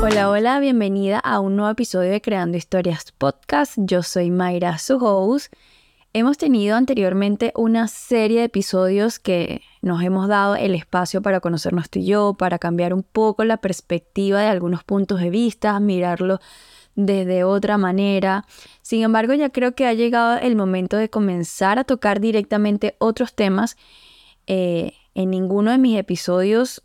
Hola, 0.00 0.30
hola, 0.30 0.60
bienvenida 0.60 1.18
a 1.18 1.40
un 1.40 1.56
nuevo 1.56 1.72
episodio 1.72 2.12
de 2.12 2.20
Creando 2.20 2.56
Historias 2.56 3.10
Podcast. 3.10 3.72
Yo 3.78 4.04
soy 4.04 4.30
Mayra, 4.30 4.78
su. 4.78 5.40
Hemos 6.12 6.38
tenido 6.38 6.76
anteriormente 6.76 7.52
una 7.56 7.88
serie 7.88 8.38
de 8.38 8.44
episodios 8.44 9.18
que 9.18 9.62
nos 9.82 10.00
hemos 10.04 10.28
dado 10.28 10.54
el 10.54 10.76
espacio 10.76 11.20
para 11.20 11.40
conocernos 11.40 11.90
tú 11.90 11.98
y 11.98 12.06
yo, 12.06 12.34
para 12.34 12.60
cambiar 12.60 12.94
un 12.94 13.02
poco 13.02 13.42
la 13.42 13.56
perspectiva 13.56 14.40
de 14.40 14.46
algunos 14.46 14.84
puntos 14.84 15.18
de 15.20 15.30
vista, 15.30 15.80
mirarlo 15.80 16.38
desde 16.98 17.44
otra 17.44 17.78
manera. 17.78 18.44
Sin 18.82 19.04
embargo, 19.04 19.32
ya 19.32 19.50
creo 19.50 19.76
que 19.76 19.86
ha 19.86 19.94
llegado 19.94 20.36
el 20.38 20.56
momento 20.56 20.96
de 20.96 21.08
comenzar 21.08 21.78
a 21.78 21.84
tocar 21.84 22.18
directamente 22.20 22.96
otros 22.98 23.34
temas. 23.34 23.76
Eh, 24.48 24.94
en 25.14 25.30
ninguno 25.30 25.70
de 25.70 25.78
mis 25.78 25.96
episodios 25.96 26.82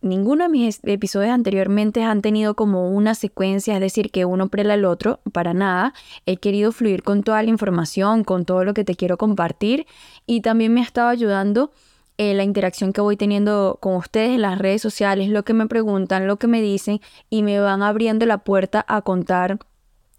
ninguno 0.00 0.42
de 0.42 0.50
mis 0.50 0.80
episodios 0.82 1.30
anteriormente 1.30 2.02
han 2.02 2.22
tenido 2.22 2.54
como 2.56 2.90
una 2.90 3.14
secuencia, 3.14 3.74
es 3.74 3.80
decir, 3.80 4.10
que 4.10 4.24
uno 4.24 4.48
prela 4.48 4.74
al 4.74 4.84
otro, 4.84 5.20
para 5.30 5.54
nada. 5.54 5.94
He 6.26 6.38
querido 6.38 6.72
fluir 6.72 7.04
con 7.04 7.22
toda 7.22 7.40
la 7.44 7.50
información, 7.50 8.24
con 8.24 8.44
todo 8.44 8.64
lo 8.64 8.74
que 8.74 8.82
te 8.82 8.96
quiero 8.96 9.16
compartir 9.16 9.86
y 10.26 10.40
también 10.40 10.74
me 10.74 10.80
ha 10.80 10.84
estado 10.84 11.08
ayudando 11.08 11.70
eh, 12.18 12.34
la 12.34 12.44
interacción 12.44 12.92
que 12.92 13.00
voy 13.00 13.16
teniendo 13.16 13.78
con 13.80 13.96
ustedes 13.96 14.30
en 14.30 14.42
las 14.42 14.58
redes 14.58 14.82
sociales, 14.82 15.28
lo 15.28 15.44
que 15.44 15.54
me 15.54 15.66
preguntan, 15.66 16.26
lo 16.26 16.36
que 16.36 16.46
me 16.46 16.60
dicen 16.60 17.00
y 17.30 17.42
me 17.42 17.58
van 17.58 17.82
abriendo 17.82 18.26
la 18.26 18.38
puerta 18.38 18.84
a 18.86 19.02
contar 19.02 19.58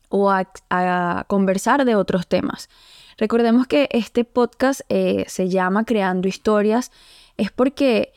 o 0.09 0.31
a, 0.31 1.25
conversar 1.27 1.85
de 1.85 1.95
otros 1.95 2.27
temas. 2.27 2.69
Recordemos 3.17 3.67
que 3.67 3.89
este 3.91 4.25
podcast 4.25 4.81
eh, 4.89 5.25
se 5.27 5.49
llama 5.49 5.85
Creando 5.85 6.27
Historias, 6.27 6.91
es 7.37 7.51
porque 7.51 8.13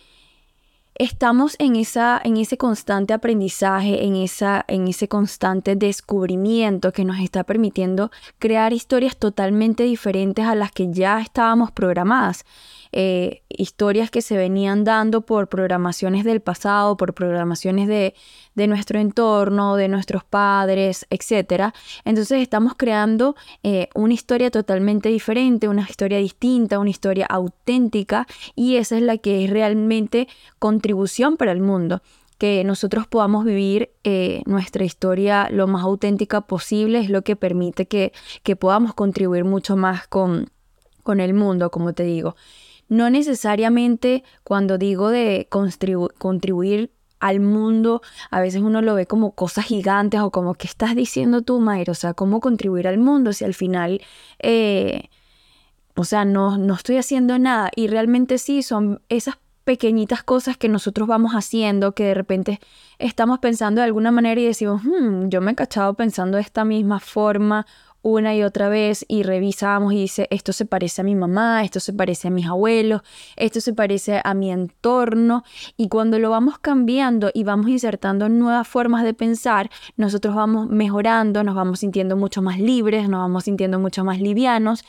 estamos 0.99 1.57
en, 1.59 1.77
esa, 1.77 2.21
en 2.23 2.37
ese 2.37 2.57
constante 2.57 3.13
aprendizaje, 3.13 4.05
en, 4.05 4.17
esa, 4.17 4.65
en 4.69 4.89
ese 4.89 5.09
constante 5.09 5.77
descubrimiento 5.77 6.93
que 6.93 7.05
nos 7.05 7.19
está 7.21 7.45
permitiendo 7.45 8.11
crear 8.39 8.73
historias 8.73 9.17
totalmente 9.17 9.83
diferentes 9.85 10.45
a 10.47 10.55
las 10.55 10.73
que 10.73 10.93
ya 10.93 11.21
estábamos 11.21 11.71
programadas. 11.71 12.45
Eh, 12.93 13.43
historias 13.49 14.11
que 14.11 14.23
se 14.23 14.37
venían 14.37 14.85
dando 14.85 15.21
por 15.23 15.49
programaciones 15.49 16.25
del 16.25 16.41
pasado, 16.41 16.97
por 16.97 17.15
programaciones 17.15 17.89
de, 17.89 18.15
de 18.55 18.67
nuestro 18.67 18.99
entorno, 18.99 19.77
de 19.77 19.89
nuestros 19.89 20.25
padres, 20.25 21.07
etc. 21.11 21.75
Entonces 22.05 22.41
estamos 22.41 22.73
creando 22.77 23.37
eh, 23.63 23.89
una 23.95 24.15
historia 24.15 24.51
totalmente 24.51 25.11
diferente, 25.11 25.69
una 25.69 25.87
historia 25.89 26.19
distinta, 26.19 26.79
una 26.79 26.91
historia 26.91 27.27
auténtica 27.27 28.27
y 28.55 28.77
esa 28.77 28.97
es 28.97 29.03
la 29.03 29.19
que 29.19 29.45
es 29.45 29.51
realmente 29.51 30.27
contribución 30.87 31.37
para 31.37 31.51
el 31.51 31.61
mundo 31.61 32.01
que 32.39 32.63
nosotros 32.63 33.09
podamos 33.09 33.45
vivir 33.45 33.91
eh, 34.05 34.43
nuestra 34.47 34.85
historia 34.85 35.49
lo 35.51 35.67
más 35.67 35.83
auténtica 35.83 36.43
posible 36.43 37.01
es 37.01 37.11
lo 37.11 37.23
que 37.23 37.35
permite 37.35 37.87
que, 37.87 38.13
que 38.45 38.55
podamos 38.55 38.95
contribuir 38.95 39.45
mucho 39.45 39.75
más 39.75 40.07
con, 40.07 40.51
con 41.03 41.19
el 41.19 41.35
mundo, 41.35 41.71
como 41.71 41.93
te 41.93 42.05
digo. 42.05 42.37
No 42.89 43.11
necesariamente 43.11 44.23
cuando 44.45 44.79
digo 44.79 45.09
de 45.09 45.49
contribuir 45.51 46.93
al 47.19 47.41
mundo, 47.41 48.01
a 48.31 48.41
veces 48.41 48.63
uno 48.63 48.81
lo 48.81 48.95
ve 48.95 49.07
como 49.07 49.33
cosas 49.33 49.65
gigantes 49.65 50.21
o 50.21 50.31
como, 50.31 50.55
¿qué 50.55 50.69
estás 50.69 50.95
diciendo 50.95 51.43
tú, 51.43 51.59
Mayra? 51.59 51.91
O 51.91 51.95
sea, 51.97 52.15
¿cómo 52.15 52.39
contribuir 52.41 52.87
al 52.87 52.99
mundo 52.99 53.33
si 53.33 53.45
al 53.45 53.55
final, 53.55 54.03
eh, 54.39 55.09
o 55.97 56.05
sea, 56.05 56.25
no, 56.25 56.59
no 56.59 56.75
estoy 56.75 56.99
haciendo 56.99 57.39
nada? 57.41 57.71
Y 57.75 57.89
realmente 57.89 58.39
sí, 58.39 58.63
son 58.63 59.01
esas 59.09 59.37
pequeñitas 59.67 60.23
cosas 60.23 60.57
que 60.57 60.69
nosotros 60.69 61.09
vamos 61.09 61.33
haciendo, 61.33 61.91
que 61.91 62.05
de 62.05 62.15
repente 62.15 62.61
estamos 63.01 63.41
pensando 63.41 63.81
de 63.81 63.87
alguna 63.87 64.13
manera 64.13 64.41
y 64.41 64.45
decimos, 64.45 64.83
hmm, 64.85 65.29
yo 65.29 65.41
me 65.41 65.51
he 65.51 65.55
cachado 65.57 65.95
pensando 65.95 66.37
de 66.37 66.43
esta 66.45 66.65
misma 66.65 67.01
forma 67.01 67.67
una 68.01 68.37
y 68.37 68.45
otra 68.45 68.69
vez 68.69 69.05
y 69.09 69.25
revisamos 69.25 69.93
y 69.93 69.97
dice, 69.97 70.29
esto 70.31 70.53
se 70.53 70.67
parece 70.67 71.01
a 71.01 71.05
mi 71.05 71.17
mamá, 71.17 71.65
esto 71.65 71.81
se 71.81 71.93
parece 71.93 72.29
a 72.29 72.31
mis 72.31 72.47
abuelos, 72.47 73.03
esto 73.35 73.61
se 73.61 73.75
parece 73.75 74.21
a 74.23 74.35
mi 74.35 74.53
entorno. 74.53 75.43
Y 75.77 75.89
cuando 75.89 76.21
lo 76.21 76.31
vamos 76.31 76.61
cambiando 76.61 77.33
y 77.35 77.43
vamos 77.43 77.69
insertando 77.69 78.29
nuevas 78.29 78.69
formas 78.69 79.03
de 79.03 79.15
pensar, 79.15 79.69
nosotros 79.97 80.37
vamos 80.37 80.69
mejorando, 80.69 81.43
nos 81.43 81.57
vamos 81.57 81.81
sintiendo 81.81 82.17
mucho 82.17 82.41
más 82.41 82.61
libres, 82.61 83.09
nos 83.09 83.19
vamos 83.19 83.43
sintiendo 83.43 83.81
mucho 83.81 84.05
más 84.05 84.21
livianos. 84.21 84.85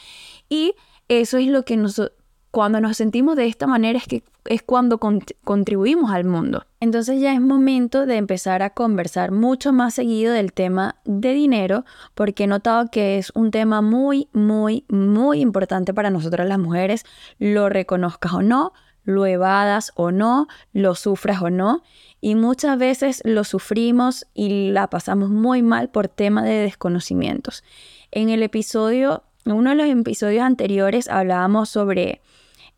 Y 0.48 0.76
eso 1.08 1.40
es 1.40 1.48
lo 1.48 1.66
que 1.66 1.78
nosotros 1.78 2.16
cuando 2.58 2.82
nos 2.82 2.98
sentimos 2.98 3.36
de 3.36 3.46
esta 3.46 3.68
manera 3.68 4.00
es 4.00 4.08
que 4.08 4.24
es 4.46 4.64
cuando 4.64 4.98
contribuimos 4.98 6.10
al 6.10 6.24
mundo. 6.24 6.66
Entonces 6.80 7.22
ya 7.22 7.32
es 7.32 7.40
momento 7.40 8.08
de 8.08 8.16
empezar 8.16 8.64
a 8.64 8.72
conversar 8.72 9.30
mucho 9.30 9.74
más 9.74 9.94
seguido 9.94 10.34
del 10.34 10.54
tema 10.54 10.96
de 11.06 11.34
dinero 11.34 11.86
porque 12.16 12.46
he 12.46 12.48
notado 12.48 12.90
que 12.90 13.20
es 13.20 13.32
un 13.36 13.52
tema 13.52 13.84
muy, 13.84 14.28
muy, 14.34 14.86
muy 14.90 15.42
importante 15.42 15.94
para 15.94 16.10
nosotras 16.10 16.48
las 16.48 16.58
mujeres, 16.58 17.06
lo 17.38 17.70
reconozcas 17.70 18.34
o 18.34 18.42
no, 18.42 18.74
lo 19.04 19.28
evadas 19.28 19.92
o 19.94 20.10
no, 20.10 20.48
lo 20.74 20.96
sufras 20.96 21.44
o 21.44 21.52
no. 21.52 21.84
Y 22.22 22.34
muchas 22.34 22.80
veces 22.80 23.22
lo 23.24 23.44
sufrimos 23.44 24.26
y 24.34 24.72
la 24.72 24.90
pasamos 24.90 25.30
muy 25.30 25.62
mal 25.62 25.90
por 25.90 26.08
tema 26.08 26.44
de 26.44 26.56
desconocimientos. 26.56 27.64
En 28.10 28.30
el 28.30 28.42
episodio, 28.42 29.22
en 29.46 29.52
uno 29.52 29.70
de 29.70 29.76
los 29.76 29.88
episodios 29.88 30.42
anteriores 30.42 31.08
hablábamos 31.08 31.70
sobre 31.70 32.20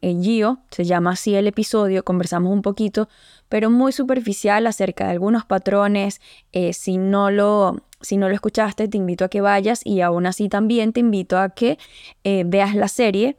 Gio, 0.02 0.60
se 0.72 0.86
llama 0.86 1.12
así 1.12 1.36
el 1.36 1.48
episodio, 1.48 2.04
conversamos 2.04 2.54
un 2.54 2.62
poquito, 2.62 3.10
pero 3.50 3.70
muy 3.70 3.92
superficial 3.92 4.66
acerca 4.68 5.06
de 5.06 5.12
algunos 5.12 5.46
patrones. 5.46 6.22
Eh, 6.52 6.74
si, 6.74 6.98
no 6.98 7.32
lo, 7.32 7.84
si 8.02 8.18
no 8.18 8.30
lo 8.30 8.36
escuchaste, 8.36 8.88
te 8.88 8.98
invito 8.98 9.26
a 9.26 9.30
que 9.30 9.42
vayas 9.42 9.86
y 9.86 10.02
aún 10.02 10.26
así 10.26 10.48
también 10.48 10.94
te 10.94 11.02
invito 11.02 11.38
a 11.38 11.50
que 11.50 11.78
eh, 12.24 12.44
veas 12.46 12.76
la 12.76 12.88
serie, 12.88 13.38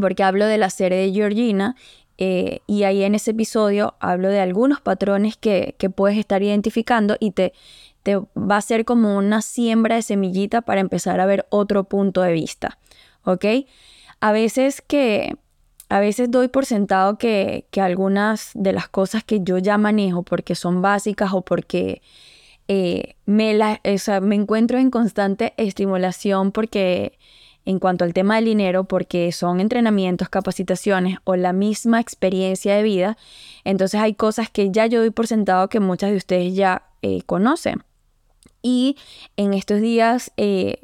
porque 0.00 0.22
hablo 0.22 0.46
de 0.46 0.58
la 0.58 0.70
serie 0.70 0.98
de 0.98 1.12
Georgina 1.12 1.76
eh, 2.16 2.60
y 2.66 2.84
ahí 2.84 3.02
en 3.02 3.14
ese 3.14 3.32
episodio 3.32 3.94
hablo 3.98 4.28
de 4.28 4.40
algunos 4.40 4.80
patrones 4.80 5.36
que, 5.36 5.74
que 5.78 5.90
puedes 5.90 6.16
estar 6.16 6.42
identificando 6.42 7.16
y 7.18 7.32
te, 7.32 7.52
te 8.04 8.16
va 8.16 8.56
a 8.56 8.60
ser 8.60 8.84
como 8.84 9.16
una 9.16 9.42
siembra 9.42 9.96
de 9.96 10.02
semillita 10.02 10.62
para 10.62 10.80
empezar 10.80 11.20
a 11.20 11.26
ver 11.26 11.46
otro 11.50 11.84
punto 11.84 12.22
de 12.22 12.32
vista. 12.32 12.78
¿Ok? 13.24 13.44
A 14.20 14.32
veces 14.32 14.80
que 14.80 15.36
a 15.88 16.00
veces 16.00 16.30
doy 16.30 16.48
por 16.48 16.66
sentado 16.66 17.18
que, 17.18 17.66
algunas 17.76 18.50
de 18.54 18.72
las 18.72 18.88
cosas 18.88 19.24
que 19.24 19.40
yo 19.42 19.58
ya 19.58 19.78
manejo 19.78 20.22
porque 20.22 20.54
son 20.54 20.82
básicas 20.82 21.32
o 21.32 21.42
porque 21.42 22.02
eh, 22.68 23.16
me, 23.26 23.54
la, 23.54 23.80
me 24.22 24.34
encuentro 24.34 24.78
en 24.78 24.90
constante 24.90 25.52
estimulación 25.56 26.52
porque 26.52 27.18
en 27.66 27.78
cuanto 27.78 28.04
al 28.04 28.12
tema 28.12 28.36
del 28.36 28.44
dinero, 28.44 28.84
porque 28.84 29.32
son 29.32 29.60
entrenamientos, 29.60 30.28
capacitaciones 30.28 31.18
o 31.24 31.36
la 31.36 31.52
misma 31.52 32.00
experiencia 32.00 32.76
de 32.76 32.82
vida, 32.82 33.16
entonces 33.64 34.00
hay 34.00 34.14
cosas 34.14 34.50
que 34.50 34.70
ya 34.70 34.86
yo 34.86 35.00
doy 35.00 35.10
por 35.10 35.26
sentado 35.26 35.68
que 35.68 35.80
muchas 35.80 36.10
de 36.10 36.16
ustedes 36.16 36.54
ya 36.54 36.82
eh, 37.02 37.22
conocen. 37.22 37.82
Y 38.62 38.96
en 39.36 39.54
estos 39.54 39.80
días 39.80 40.32
eh, 40.36 40.80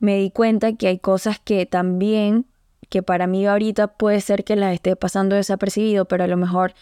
me 0.00 0.16
di 0.18 0.30
cuenta 0.30 0.72
que 0.74 0.88
hay 0.88 0.98
cosas 0.98 1.38
que 1.38 1.66
también 1.66 2.46
que 2.88 3.02
para 3.02 3.26
mí 3.26 3.46
ahorita 3.46 3.88
puede 3.88 4.20
ser 4.20 4.44
que 4.44 4.56
las 4.56 4.74
esté 4.74 4.96
pasando 4.96 5.36
desapercibido, 5.36 6.06
pero 6.06 6.24
a 6.24 6.28
lo 6.28 6.36
mejor 6.36 6.74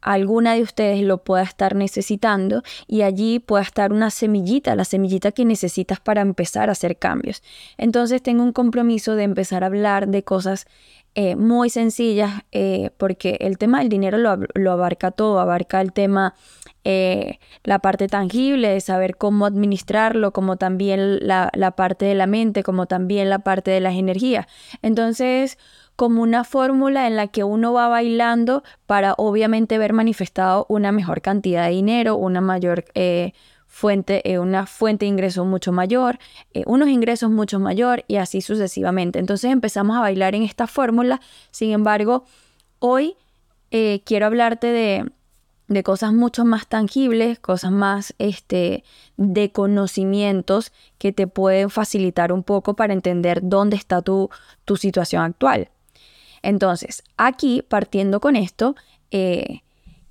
alguna 0.00 0.54
de 0.54 0.62
ustedes 0.62 1.02
lo 1.02 1.24
pueda 1.24 1.42
estar 1.42 1.74
necesitando 1.74 2.62
y 2.86 3.02
allí 3.02 3.40
pueda 3.40 3.62
estar 3.62 3.92
una 3.92 4.10
semillita, 4.10 4.76
la 4.76 4.84
semillita 4.84 5.32
que 5.32 5.44
necesitas 5.44 6.00
para 6.00 6.20
empezar 6.20 6.68
a 6.68 6.72
hacer 6.72 6.96
cambios. 6.96 7.42
Entonces 7.76 8.22
tengo 8.22 8.42
un 8.44 8.52
compromiso 8.52 9.16
de 9.16 9.24
empezar 9.24 9.64
a 9.64 9.66
hablar 9.66 10.08
de 10.08 10.22
cosas 10.22 10.66
eh, 11.16 11.34
muy 11.34 11.70
sencillas 11.70 12.42
eh, 12.52 12.90
porque 12.98 13.38
el 13.40 13.58
tema 13.58 13.80
del 13.80 13.88
dinero 13.88 14.18
lo, 14.18 14.36
lo, 14.54 14.72
abarca 14.72 15.10
todo, 15.10 15.40
abarca 15.40 15.80
el 15.80 15.92
tema 15.92 16.34
eh, 16.88 17.40
la 17.64 17.80
parte 17.80 18.06
tangible 18.06 18.68
de 18.68 18.80
saber 18.80 19.16
cómo 19.16 19.44
administrarlo, 19.44 20.32
como 20.32 20.56
también 20.56 21.26
la, 21.26 21.50
la 21.52 21.72
parte 21.72 22.04
de 22.04 22.14
la 22.14 22.28
mente, 22.28 22.62
como 22.62 22.86
también 22.86 23.28
la 23.28 23.40
parte 23.40 23.72
de 23.72 23.80
las 23.80 23.96
energías. 23.96 24.46
Entonces, 24.82 25.58
como 25.96 26.22
una 26.22 26.44
fórmula 26.44 27.08
en 27.08 27.16
la 27.16 27.26
que 27.26 27.42
uno 27.42 27.72
va 27.72 27.88
bailando 27.88 28.62
para 28.86 29.14
obviamente 29.14 29.78
ver 29.78 29.94
manifestado 29.94 30.64
una 30.68 30.92
mejor 30.92 31.22
cantidad 31.22 31.64
de 31.64 31.72
dinero, 31.72 32.14
una 32.14 32.40
mayor 32.40 32.84
eh, 32.94 33.32
fuente, 33.66 34.22
eh, 34.30 34.38
una 34.38 34.66
fuente 34.66 35.06
de 35.06 35.08
ingresos 35.08 35.44
mucho 35.44 35.72
mayor, 35.72 36.20
unos 36.66 36.88
ingresos 36.88 37.30
mucho 37.30 37.58
mayor 37.58 38.04
y 38.06 38.18
así 38.18 38.40
sucesivamente. 38.40 39.18
Entonces 39.18 39.50
empezamos 39.50 39.96
a 39.96 40.02
bailar 40.02 40.36
en 40.36 40.44
esta 40.44 40.68
fórmula. 40.68 41.20
Sin 41.50 41.72
embargo, 41.72 42.26
hoy 42.78 43.16
quiero 44.04 44.26
hablarte 44.26 44.68
de, 44.68 45.10
de 45.68 45.82
cosas 45.82 46.12
mucho 46.12 46.44
más 46.44 46.68
tangibles, 46.68 47.38
cosas 47.38 47.72
más 47.72 48.14
este, 48.18 48.84
de 49.16 49.50
conocimientos 49.50 50.72
que 50.98 51.12
te 51.12 51.26
pueden 51.26 51.70
facilitar 51.70 52.32
un 52.32 52.42
poco 52.42 52.74
para 52.74 52.92
entender 52.92 53.40
dónde 53.42 53.76
está 53.76 54.02
tu, 54.02 54.30
tu 54.64 54.76
situación 54.76 55.22
actual. 55.22 55.70
Entonces, 56.42 57.02
aquí, 57.16 57.62
partiendo 57.62 58.20
con 58.20 58.36
esto, 58.36 58.76
eh, 59.10 59.62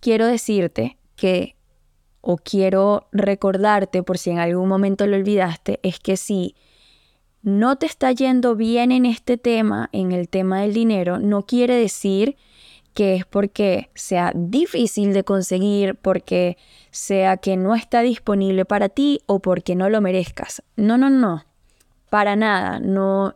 quiero 0.01 0.27
decirte 0.27 0.97
que, 1.15 1.55
o 2.19 2.37
quiero 2.37 3.07
recordarte, 3.11 4.03
por 4.03 4.17
si 4.17 4.31
en 4.31 4.39
algún 4.39 4.67
momento 4.67 5.07
lo 5.07 5.15
olvidaste, 5.15 5.79
es 5.83 5.99
que 5.99 6.17
si 6.17 6.55
no 7.41 7.77
te 7.77 7.85
está 7.85 8.11
yendo 8.11 8.55
bien 8.55 8.91
en 8.91 9.05
este 9.05 9.37
tema, 9.37 9.89
en 9.93 10.11
el 10.11 10.27
tema 10.27 10.61
del 10.61 10.73
dinero, 10.73 11.19
no 11.19 11.45
quiere 11.45 11.75
decir 11.75 12.35
que 12.95 13.15
es 13.15 13.25
porque 13.25 13.89
sea 13.93 14.31
difícil 14.33 15.13
de 15.13 15.25
conseguir, 15.25 15.95
porque 15.95 16.57
sea 16.91 17.35
que 17.35 17.57
no 17.57 17.75
está 17.75 18.01
disponible 18.01 18.63
para 18.63 18.87
ti 18.87 19.19
o 19.25 19.39
porque 19.39 19.75
no 19.75 19.89
lo 19.89 19.99
merezcas. 19.99 20.63
No, 20.77 20.97
no, 20.97 21.09
no. 21.09 21.43
Para 22.09 22.37
nada. 22.37 22.79
No, 22.79 23.35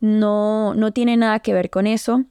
no, 0.00 0.74
no 0.74 0.92
tiene 0.92 1.16
nada 1.16 1.40
que 1.40 1.54
ver 1.54 1.70
con 1.70 1.86
eso. 1.86 2.24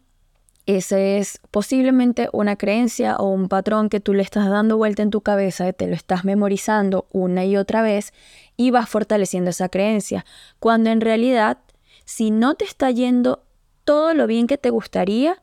Ese 0.68 1.18
es 1.18 1.39
posiblemente 1.50 2.29
una 2.31 2.57
creencia 2.57 3.15
o 3.15 3.29
un 3.29 3.50
patrón 3.50 3.89
que 3.89 4.00
tú 4.00 4.13
le 4.13 4.21
estás 4.21 4.47
dando 4.47 4.77
vuelta 4.77 5.01
en 5.01 5.09
tu 5.09 5.21
cabeza, 5.21 5.74
te 5.74 5.88
lo 5.88 5.95
estás 5.95 6.25
memorizando 6.25 7.07
una 7.12 7.44
y 7.44 7.57
otra 7.57 7.81
vez 7.81 8.13
y 8.56 8.69
vas 8.69 8.88
fortaleciendo 8.88 9.50
esa 9.50 9.69
creencia. 9.69 10.25
Cuando 10.59 10.91
en 10.91 11.01
realidad, 11.01 11.57
si 12.06 12.29
no 12.29 12.53
te 12.53 12.65
está 12.65 12.91
yendo 12.91 13.44
todo 13.83 14.13
lo 14.13 14.27
bien 14.27 14.45
que 14.45 14.59
te 14.59 14.69
gustaría, 14.69 15.41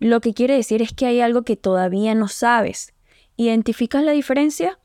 lo 0.00 0.20
que 0.20 0.34
quiere 0.34 0.54
decir 0.54 0.82
es 0.82 0.92
que 0.92 1.06
hay 1.06 1.20
algo 1.20 1.42
que 1.42 1.56
todavía 1.56 2.14
no 2.14 2.26
sabes. 2.26 2.94
¿Identificas 3.36 4.02
la 4.02 4.12
diferencia? 4.12 4.78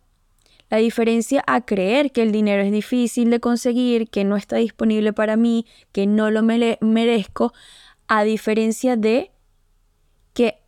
La 0.70 0.78
diferencia 0.78 1.44
a 1.48 1.62
creer 1.62 2.12
que 2.12 2.22
el 2.22 2.32
dinero 2.32 2.62
es 2.62 2.72
difícil 2.72 3.30
de 3.30 3.40
conseguir, 3.40 4.10
que 4.10 4.26
no 4.26 4.36
está 4.36 4.58
disponible 4.58 5.14
para 5.14 5.38
mí, 5.38 5.66
que 5.94 6.06
no 6.06 6.32
lo 6.32 6.44
merezco, 6.44 7.54
a 8.08 8.24
diferencia 8.24 8.98
de 8.98 9.32
que 10.34 10.60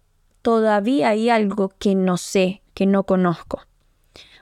todavía 0.41 1.09
hay 1.09 1.29
algo 1.29 1.73
que 1.77 1.93
no 1.93 2.15
sé, 2.15 2.61
que 2.73 2.85
no 2.85 3.03
conozco. 3.03 3.61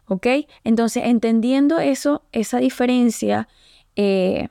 ¿Ok? 0.08 0.28
Entonces, 0.64 1.04
entendiendo 1.06 1.80
eso, 1.80 2.26
esa 2.32 2.60
diferencia, 2.60 3.48
eh, 3.96 4.50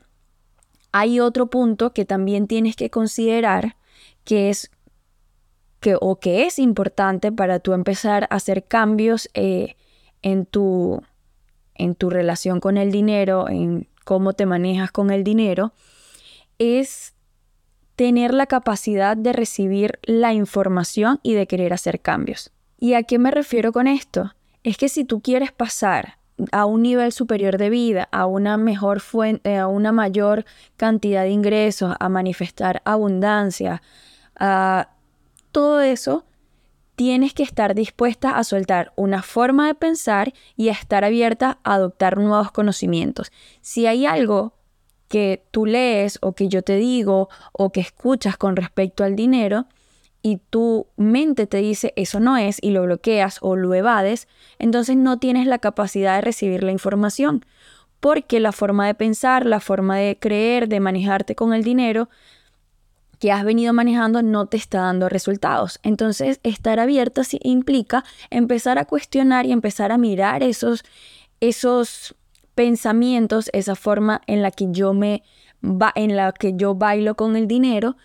hay 0.90 1.20
otro 1.20 1.48
punto 1.48 1.92
que 1.92 2.04
también 2.04 2.48
tienes 2.48 2.74
que 2.74 2.90
considerar, 2.90 3.76
que 4.24 4.50
es 4.50 4.70
o 6.00 6.16
que 6.16 6.46
es 6.46 6.58
importante 6.58 7.32
para 7.32 7.58
tú 7.60 7.72
empezar 7.72 8.24
a 8.24 8.36
hacer 8.36 8.64
cambios 8.64 9.28
eh, 9.34 9.76
en, 10.22 10.46
tu, 10.46 11.02
en 11.74 11.94
tu 11.94 12.10
relación 12.10 12.60
con 12.60 12.76
el 12.76 12.90
dinero, 12.90 13.48
en 13.48 13.88
cómo 14.04 14.32
te 14.32 14.46
manejas 14.46 14.90
con 14.90 15.10
el 15.10 15.24
dinero, 15.24 15.72
es 16.58 17.14
tener 17.96 18.34
la 18.34 18.46
capacidad 18.46 19.16
de 19.16 19.32
recibir 19.32 19.98
la 20.02 20.32
información 20.32 21.20
y 21.22 21.34
de 21.34 21.46
querer 21.46 21.72
hacer 21.72 22.00
cambios. 22.00 22.52
¿Y 22.78 22.94
a 22.94 23.02
qué 23.02 23.18
me 23.18 23.30
refiero 23.30 23.72
con 23.72 23.86
esto? 23.86 24.34
Es 24.62 24.76
que 24.76 24.88
si 24.88 25.04
tú 25.04 25.20
quieres 25.20 25.52
pasar 25.52 26.18
a 26.50 26.64
un 26.64 26.82
nivel 26.82 27.12
superior 27.12 27.58
de 27.58 27.70
vida, 27.70 28.08
a 28.10 28.26
una 28.26 28.56
mejor 28.56 29.00
fuente, 29.00 29.56
a 29.56 29.68
una 29.68 29.92
mayor 29.92 30.44
cantidad 30.76 31.22
de 31.22 31.30
ingresos, 31.30 31.94
a 31.98 32.08
manifestar 32.08 32.82
abundancia, 32.84 33.82
a 34.36 34.93
todo 35.54 35.80
eso, 35.82 36.24
tienes 36.96 37.32
que 37.32 37.44
estar 37.44 37.76
dispuesta 37.76 38.36
a 38.36 38.42
soltar 38.42 38.92
una 38.96 39.22
forma 39.22 39.68
de 39.68 39.76
pensar 39.76 40.34
y 40.56 40.68
a 40.68 40.72
estar 40.72 41.04
abierta 41.04 41.60
a 41.62 41.74
adoptar 41.74 42.18
nuevos 42.18 42.50
conocimientos. 42.50 43.30
Si 43.60 43.86
hay 43.86 44.04
algo 44.04 44.54
que 45.06 45.46
tú 45.52 45.64
lees 45.64 46.18
o 46.22 46.32
que 46.32 46.48
yo 46.48 46.62
te 46.62 46.74
digo 46.74 47.28
o 47.52 47.70
que 47.70 47.78
escuchas 47.78 48.36
con 48.36 48.56
respecto 48.56 49.04
al 49.04 49.14
dinero 49.14 49.66
y 50.22 50.38
tu 50.50 50.88
mente 50.96 51.46
te 51.46 51.58
dice 51.58 51.92
eso 51.94 52.18
no 52.18 52.36
es 52.36 52.58
y 52.60 52.70
lo 52.70 52.82
bloqueas 52.82 53.38
o 53.40 53.54
lo 53.54 53.74
evades, 53.74 54.26
entonces 54.58 54.96
no 54.96 55.20
tienes 55.20 55.46
la 55.46 55.60
capacidad 55.60 56.16
de 56.16 56.22
recibir 56.22 56.64
la 56.64 56.72
información 56.72 57.44
porque 58.00 58.40
la 58.40 58.50
forma 58.50 58.88
de 58.88 58.94
pensar, 58.94 59.46
la 59.46 59.60
forma 59.60 59.98
de 59.98 60.18
creer, 60.18 60.68
de 60.68 60.80
manejarte 60.80 61.36
con 61.36 61.54
el 61.54 61.62
dinero, 61.62 62.08
que 63.24 63.32
has 63.32 63.42
venido 63.42 63.72
manejando 63.72 64.20
no 64.20 64.44
te 64.44 64.58
está 64.58 64.82
dando 64.82 65.08
resultados. 65.08 65.80
Entonces, 65.82 66.40
estar 66.42 66.78
abierta 66.78 67.22
implica 67.40 68.04
empezar 68.28 68.76
a 68.76 68.84
cuestionar 68.84 69.46
y 69.46 69.52
empezar 69.52 69.92
a 69.92 69.96
mirar 69.96 70.42
esos, 70.42 70.84
esos 71.40 72.14
pensamientos, 72.54 73.48
esa 73.54 73.76
forma 73.76 74.20
en 74.26 74.42
la 74.42 74.50
que 74.50 74.66
yo 74.68 74.92
me 74.92 75.22
en 75.94 76.16
la 76.16 76.32
que 76.32 76.52
yo 76.54 76.74
bailo 76.74 77.14
con 77.14 77.34
el 77.34 77.46
dinero 77.46 77.96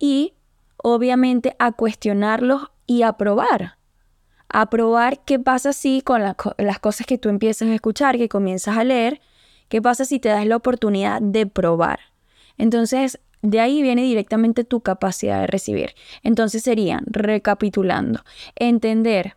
y 0.00 0.34
obviamente 0.76 1.54
a 1.60 1.70
cuestionarlos 1.70 2.62
y 2.84 3.02
a 3.02 3.12
probar. 3.12 3.78
A 4.48 4.70
probar 4.70 5.24
qué 5.24 5.38
pasa 5.38 5.72
si 5.72 6.00
con 6.00 6.20
las 6.20 6.78
cosas 6.80 7.06
que 7.06 7.16
tú 7.16 7.28
empiezas 7.28 7.68
a 7.68 7.74
escuchar, 7.74 8.18
que 8.18 8.28
comienzas 8.28 8.76
a 8.76 8.82
leer, 8.82 9.20
qué 9.68 9.80
pasa 9.80 10.04
si 10.04 10.18
te 10.18 10.30
das 10.30 10.44
la 10.46 10.56
oportunidad 10.56 11.22
de 11.22 11.46
probar. 11.46 12.00
Entonces, 12.58 13.20
de 13.44 13.60
ahí 13.60 13.82
viene 13.82 14.02
directamente 14.02 14.64
tu 14.64 14.80
capacidad 14.80 15.42
de 15.42 15.46
recibir. 15.46 15.94
Entonces 16.22 16.62
serían, 16.62 17.04
recapitulando, 17.06 18.24
entender 18.56 19.36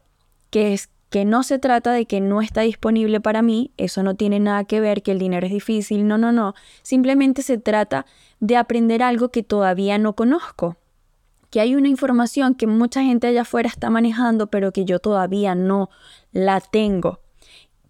que 0.50 0.74
es 0.74 0.90
que 1.10 1.26
no 1.26 1.44
se 1.44 1.60
trata 1.60 1.92
de 1.92 2.06
que 2.06 2.22
no 2.22 2.42
está 2.42 2.62
disponible 2.62 3.20
para 3.20 3.42
mí, 3.42 3.72
eso 3.76 4.04
no 4.04 4.16
tiene 4.16 4.40
nada 4.40 4.64
que 4.64 4.80
ver, 4.80 5.04
que 5.04 5.12
el 5.12 5.20
dinero 5.20 5.46
es 5.46 5.52
difícil, 5.52 6.08
no, 6.08 6.18
no, 6.18 6.32
no, 6.32 6.54
simplemente 6.84 7.42
se 7.42 7.58
trata 7.58 8.06
de 8.40 8.56
aprender 8.56 9.04
algo 9.04 9.30
que 9.30 9.44
todavía 9.44 9.98
no 9.98 10.14
conozco, 10.14 10.78
que 11.50 11.60
hay 11.60 11.76
una 11.76 11.90
información 11.90 12.56
que 12.56 12.68
mucha 12.68 13.04
gente 13.04 13.28
allá 13.28 13.42
afuera 13.42 13.68
está 13.68 13.90
manejando, 13.90 14.48
pero 14.48 14.72
que 14.72 14.86
yo 14.86 15.00
todavía 15.00 15.54
no 15.54 15.90
la 16.32 16.62
tengo. 16.62 17.20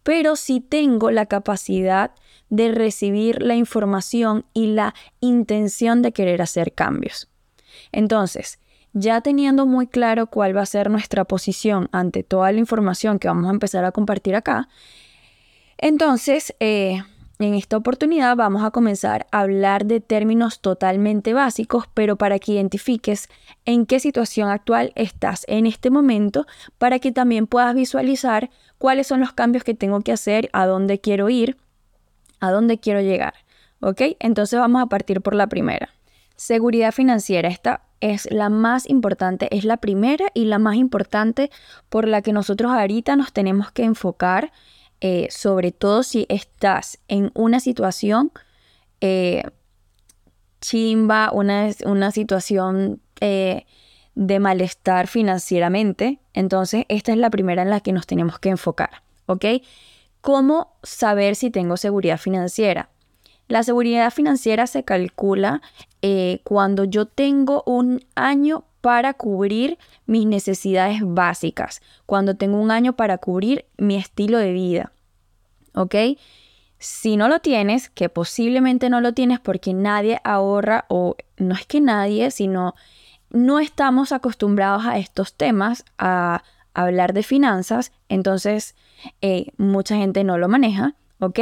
Pero 0.04 0.36
sí 0.36 0.62
tengo 0.62 1.12
la 1.12 1.26
capacidad 1.26 2.12
de 2.50 2.72
recibir 2.72 3.42
la 3.42 3.56
información 3.56 4.46
y 4.54 4.68
la 4.68 4.94
intención 5.20 6.02
de 6.02 6.12
querer 6.12 6.42
hacer 6.42 6.74
cambios. 6.74 7.30
Entonces, 7.92 8.60
ya 8.94 9.22
teniendo 9.22 9.66
muy 9.66 9.88
claro 9.88 10.28
cuál 10.28 10.56
va 10.56 10.62
a 10.62 10.66
ser 10.66 10.90
nuestra 10.90 11.26
posición 11.26 11.90
ante 11.92 12.24
toda 12.24 12.52
la 12.52 12.60
información 12.60 13.20
que 13.20 13.28
vamos 13.28 13.48
a 13.48 13.52
empezar 13.52 13.86
a 13.86 13.92
compartir 13.92 14.36
acá, 14.36 14.70
entonces, 15.78 16.56
eh, 16.60 17.04
en 17.40 17.54
esta 17.54 17.78
oportunidad 17.78 18.36
vamos 18.36 18.64
a 18.64 18.72
comenzar 18.72 19.28
a 19.32 19.42
hablar 19.42 19.86
de 19.86 20.00
términos 20.00 20.60
totalmente 20.60 21.34
básicos, 21.34 21.86
pero 21.94 22.16
para 22.16 22.40
que 22.40 22.54
identifiques 22.54 23.30
en 23.66 23.86
qué 23.86 24.00
situación 24.00 24.50
actual 24.50 24.92
estás 24.96 25.46
en 25.48 25.68
este 25.68 25.92
momento, 25.92 26.48
para 26.80 26.98
que 26.98 27.12
también 27.12 27.46
puedas 27.46 27.76
visualizar 27.76 28.50
cuáles 28.80 29.06
son 29.06 29.20
los 29.20 29.34
cambios 29.34 29.64
que 29.64 29.76
tengo 29.76 30.02
que 30.02 30.12
hacer, 30.12 30.50
a 30.52 30.66
dónde 30.66 31.00
quiero 31.00 31.30
ir 31.30 31.58
a 32.40 32.52
dónde 32.52 32.80
quiero 32.80 33.02
llegar. 33.02 33.34
¿Ok? 33.80 34.02
Entonces 34.20 34.60
vamos 34.60 34.82
a 34.82 34.88
partir 34.88 35.22
por 35.22 35.36
la 35.36 35.48
primera. 35.48 35.90
Seguridad 36.36 36.92
financiera. 36.92 37.50
Esta 37.50 37.82
es 38.00 38.30
la 38.32 38.50
más 38.50 38.90
importante, 38.90 39.48
es 39.56 39.66
la 39.66 39.78
primera 39.78 40.26
y 40.34 40.46
la 40.46 40.60
más 40.60 40.76
importante 40.76 41.50
por 41.90 42.08
la 42.08 42.22
que 42.22 42.34
nosotros 42.34 42.72
ahorita 42.72 43.16
nos 43.16 43.34
tenemos 43.34 43.72
que 43.72 43.84
enfocar, 43.84 44.52
eh, 45.02 45.28
sobre 45.30 45.72
todo 45.72 46.04
si 46.04 46.26
estás 46.30 47.00
en 47.08 47.32
una 47.34 47.60
situación 47.60 48.32
eh, 49.02 49.44
chimba, 50.62 51.32
una, 51.32 51.70
una 51.86 52.12
situación 52.12 53.02
eh, 53.20 53.66
de 54.16 54.40
malestar 54.40 55.08
financieramente. 55.08 56.20
Entonces, 56.34 56.86
esta 56.90 57.12
es 57.12 57.18
la 57.18 57.30
primera 57.30 57.62
en 57.62 57.70
la 57.70 57.80
que 57.80 57.94
nos 57.94 58.08
tenemos 58.08 58.40
que 58.40 58.50
enfocar. 58.50 59.04
¿Ok? 59.28 59.46
¿Cómo 60.28 60.74
saber 60.84 61.38
si 61.38 61.52
tengo 61.52 61.78
seguridad 61.78 62.18
financiera? 62.18 62.90
La 63.48 63.64
seguridad 63.64 64.12
financiera 64.12 64.68
se 64.68 64.84
calcula 64.84 65.62
eh, 66.02 66.42
cuando 66.44 66.84
yo 66.84 67.06
tengo 67.06 67.64
un 67.66 68.04
año 68.14 68.66
para 68.82 69.14
cubrir 69.14 69.78
mis 70.06 70.26
necesidades 70.26 71.00
básicas, 71.02 71.82
cuando 72.06 72.36
tengo 72.36 72.60
un 72.60 72.72
año 72.72 72.98
para 72.98 73.20
cubrir 73.20 73.68
mi 73.78 73.96
estilo 73.96 74.38
de 74.38 74.52
vida. 74.52 74.92
¿Ok? 75.74 75.96
Si 76.78 77.16
no 77.16 77.30
lo 77.30 77.40
tienes, 77.40 77.90
que 77.90 78.10
posiblemente 78.10 78.90
no 78.90 79.00
lo 79.00 79.14
tienes 79.14 79.40
porque 79.40 79.74
nadie 79.74 80.20
ahorra 80.26 80.84
o 80.90 81.16
no 81.38 81.56
es 81.56 81.66
que 81.66 81.80
nadie, 81.80 82.32
sino 82.32 82.76
no 83.30 83.62
estamos 83.62 84.12
acostumbrados 84.12 84.86
a 84.88 84.98
estos 84.98 85.36
temas, 85.36 85.86
a 85.98 86.44
hablar 86.74 87.14
de 87.14 87.24
finanzas, 87.24 87.94
entonces 88.10 88.76
eh, 89.22 89.48
mucha 89.58 89.96
gente 89.98 90.24
no 90.24 90.38
lo 90.38 90.48
maneja, 90.48 90.96
¿ok? 91.20 91.40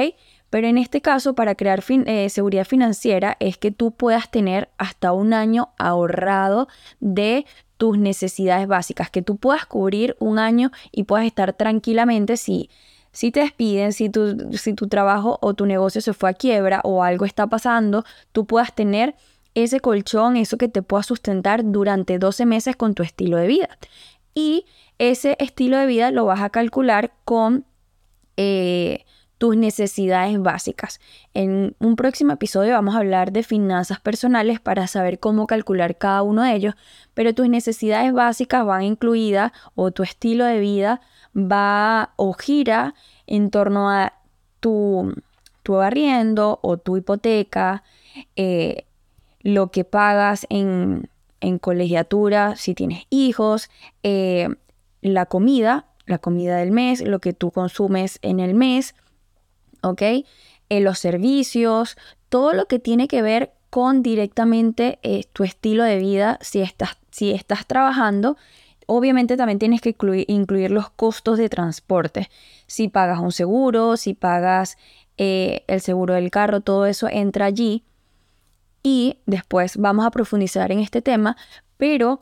Pero 0.50 0.68
en 0.68 0.78
este 0.78 1.02
caso, 1.02 1.36
para 1.36 1.56
crear 1.56 1.84
eh, 1.90 2.30
seguridad 2.30 2.66
financiera 2.66 3.36
es 3.40 3.58
que 3.58 3.72
tú 3.72 3.92
puedas 3.92 4.32
tener 4.32 4.70
hasta 4.78 5.12
un 5.12 5.34
año 5.34 5.70
ahorrado 5.78 6.68
de 7.00 7.46
tus 7.78 7.98
necesidades 7.98 8.68
básicas, 8.68 9.10
que 9.10 9.22
tú 9.22 9.38
puedas 9.38 9.66
cubrir 9.66 10.16
un 10.20 10.40
año 10.40 10.72
y 10.92 11.04
puedas 11.04 11.26
estar 11.26 11.54
tranquilamente 11.54 12.38
si, 12.38 12.70
si 13.12 13.32
te 13.32 13.42
despiden, 13.42 13.92
si 13.92 14.10
tu, 14.10 14.54
si 14.54 14.74
tu 14.74 14.88
trabajo 14.88 15.40
o 15.42 15.54
tu 15.56 15.66
negocio 15.66 16.00
se 16.00 16.14
fue 16.14 16.30
a 16.30 16.34
quiebra 16.34 16.80
o 16.86 17.04
algo 17.04 17.26
está 17.26 17.48
pasando, 17.48 18.06
tú 18.32 18.46
puedas 18.46 18.74
tener 18.74 19.16
ese 19.56 19.80
colchón, 19.80 20.38
eso 20.38 20.58
que 20.58 20.68
te 20.68 20.82
pueda 20.82 21.04
sustentar 21.04 21.64
durante 21.66 22.20
12 22.20 22.46
meses 22.46 22.76
con 22.76 22.94
tu 22.94 23.04
estilo 23.04 23.38
de 23.38 23.48
vida. 23.48 23.70
Y 24.36 24.66
ese 25.00 25.38
estilo 25.40 25.78
de 25.78 25.88
vida 25.88 26.12
lo 26.12 26.26
vas 26.26 26.42
a 26.42 26.50
calcular 26.50 27.14
con 27.24 27.66
eh, 28.38 29.06
tus 29.38 29.58
necesidades 29.58 30.40
básicas. 30.42 31.00
En 31.34 31.76
un 31.80 31.96
próximo 31.96 32.34
episodio 32.34 32.74
vamos 32.74 32.96
a 32.96 33.00
hablar 33.00 33.32
de 33.32 33.44
finanzas 33.44 34.00
personales 34.00 34.60
para 34.60 34.88
saber 34.88 35.20
cómo 35.20 35.48
calcular 35.48 35.98
cada 35.98 36.22
uno 36.22 36.44
de 36.44 36.54
ellos, 36.54 36.76
pero 37.14 37.34
tus 37.34 37.50
necesidades 37.50 38.14
básicas 38.14 38.66
van 38.66 38.84
incluidas 38.84 39.52
o 39.74 39.92
tu 39.92 40.04
estilo 40.04 40.46
de 40.46 40.60
vida 40.60 41.02
va 41.36 42.14
o 42.16 42.34
gira 42.34 42.94
en 43.28 43.50
torno 43.52 43.90
a 43.90 44.14
tu, 44.60 45.14
tu 45.64 45.78
arriendo 45.78 46.60
o 46.62 46.78
tu 46.78 46.98
hipoteca, 46.98 47.84
eh, 48.36 48.86
lo 49.42 49.70
que 49.70 49.84
pagas 49.84 50.48
en, 50.50 51.10
en, 51.46 51.60
colegiatura 51.60 52.56
si 52.56 52.74
tienes 52.74 53.04
hijos, 53.10 53.70
eh, 54.04 54.50
la 55.02 55.26
comida, 55.26 55.88
la 56.06 56.18
comida 56.18 56.58
del 56.58 56.72
mes, 56.72 57.02
lo 57.02 57.20
que 57.20 57.34
tú 57.34 57.52
consumes 57.52 58.20
en 58.22 58.40
el 58.40 58.54
mes, 58.54 58.96
¿ok? 59.82 60.02
En 60.70 60.84
los 60.84 61.00
servicios, 61.00 61.98
todo 62.30 62.54
lo 62.54 62.66
que 62.66 62.80
tiene 62.80 63.08
que 63.08 63.22
ver 63.22 63.54
con 63.70 64.04
directamente 64.04 65.00
eh, 65.04 65.26
tu 65.34 65.44
estilo 65.44 65.84
de 65.84 65.98
vida 65.98 66.38
si 66.42 66.62
estás, 66.62 66.98
si 67.12 67.32
estás 67.32 67.68
trabajando. 67.68 68.38
Obviamente 68.88 69.36
también 69.36 69.60
tienes 69.60 69.82
que 69.82 69.96
incluir, 70.28 70.72
los 70.72 70.90
costos 70.92 71.38
de 71.38 71.50
transporte. 71.50 72.30
Si 72.68 72.88
pagas 72.88 73.20
un 73.20 73.32
seguro, 73.32 73.98
si 73.98 74.14
pagas 74.14 74.78
eh, 75.18 75.64
el 75.68 75.82
seguro 75.82 76.14
del 76.14 76.32
carro, 76.32 76.62
todo 76.62 76.86
eso 76.86 77.08
entra 77.10 77.46
allí. 77.46 77.84
Y 78.88 79.18
después 79.26 79.78
vamos 79.78 80.06
a 80.06 80.12
profundizar 80.12 80.72
en 80.72 80.78
este 80.78 81.02
tema, 81.02 81.38
pero 81.76 82.22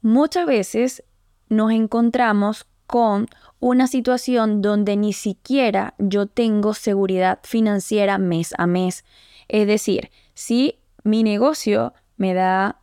muchas 0.00 0.46
veces 0.46 1.04
nos 1.50 1.70
encontramos 1.70 2.66
con 2.86 3.28
una 3.60 3.86
situación 3.86 4.62
donde 4.62 4.96
ni 4.96 5.12
siquiera 5.12 5.92
yo 5.98 6.24
tengo 6.24 6.72
seguridad 6.72 7.40
financiera 7.42 8.16
mes 8.16 8.54
a 8.56 8.66
mes. 8.66 9.04
Es 9.48 9.66
decir, 9.66 10.10
si 10.32 10.78
mi 11.04 11.22
negocio 11.22 11.92
me 12.16 12.32
da 12.32 12.80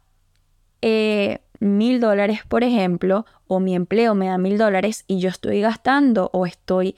eh, 0.84 1.39
mil 1.60 2.00
dólares, 2.00 2.41
por 2.48 2.63
ejemplo, 2.63 3.25
o 3.48 3.60
mi 3.60 3.74
empleo 3.74 4.13
me 4.13 4.27
da 4.27 4.38
mil 4.38 4.60
dólares 4.60 5.03
y 5.08 5.17
yo 5.17 5.29
estoy 5.29 5.62
gastando 5.62 6.29
o 6.32 6.46
estoy 6.46 6.96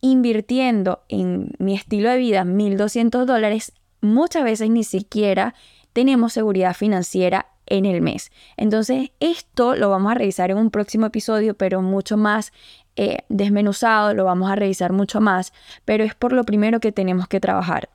invirtiendo 0.00 1.02
en 1.08 1.50
mi 1.58 1.74
estilo 1.74 2.08
de 2.08 2.18
vida 2.18 2.44
mil 2.44 2.76
doscientos 2.76 3.26
dólares, 3.26 3.72
muchas 4.00 4.44
veces 4.44 4.70
ni 4.70 4.84
siquiera 4.84 5.54
tenemos 5.92 6.32
seguridad 6.32 6.74
financiera 6.74 7.46
en 7.66 7.86
el 7.86 8.02
mes. 8.02 8.30
Entonces, 8.56 9.10
esto 9.20 9.76
lo 9.76 9.88
vamos 9.88 10.12
a 10.12 10.16
revisar 10.16 10.50
en 10.50 10.58
un 10.58 10.70
próximo 10.70 11.06
episodio, 11.06 11.54
pero 11.54 11.80
mucho 11.80 12.16
más 12.16 12.52
eh, 12.96 13.18
desmenuzado, 13.28 14.12
lo 14.12 14.24
vamos 14.24 14.50
a 14.50 14.56
revisar 14.56 14.92
mucho 14.92 15.20
más, 15.20 15.52
pero 15.84 16.04
es 16.04 16.14
por 16.14 16.32
lo 16.32 16.44
primero 16.44 16.80
que 16.80 16.92
tenemos 16.92 17.28
que 17.28 17.40
trabajar. 17.40 17.88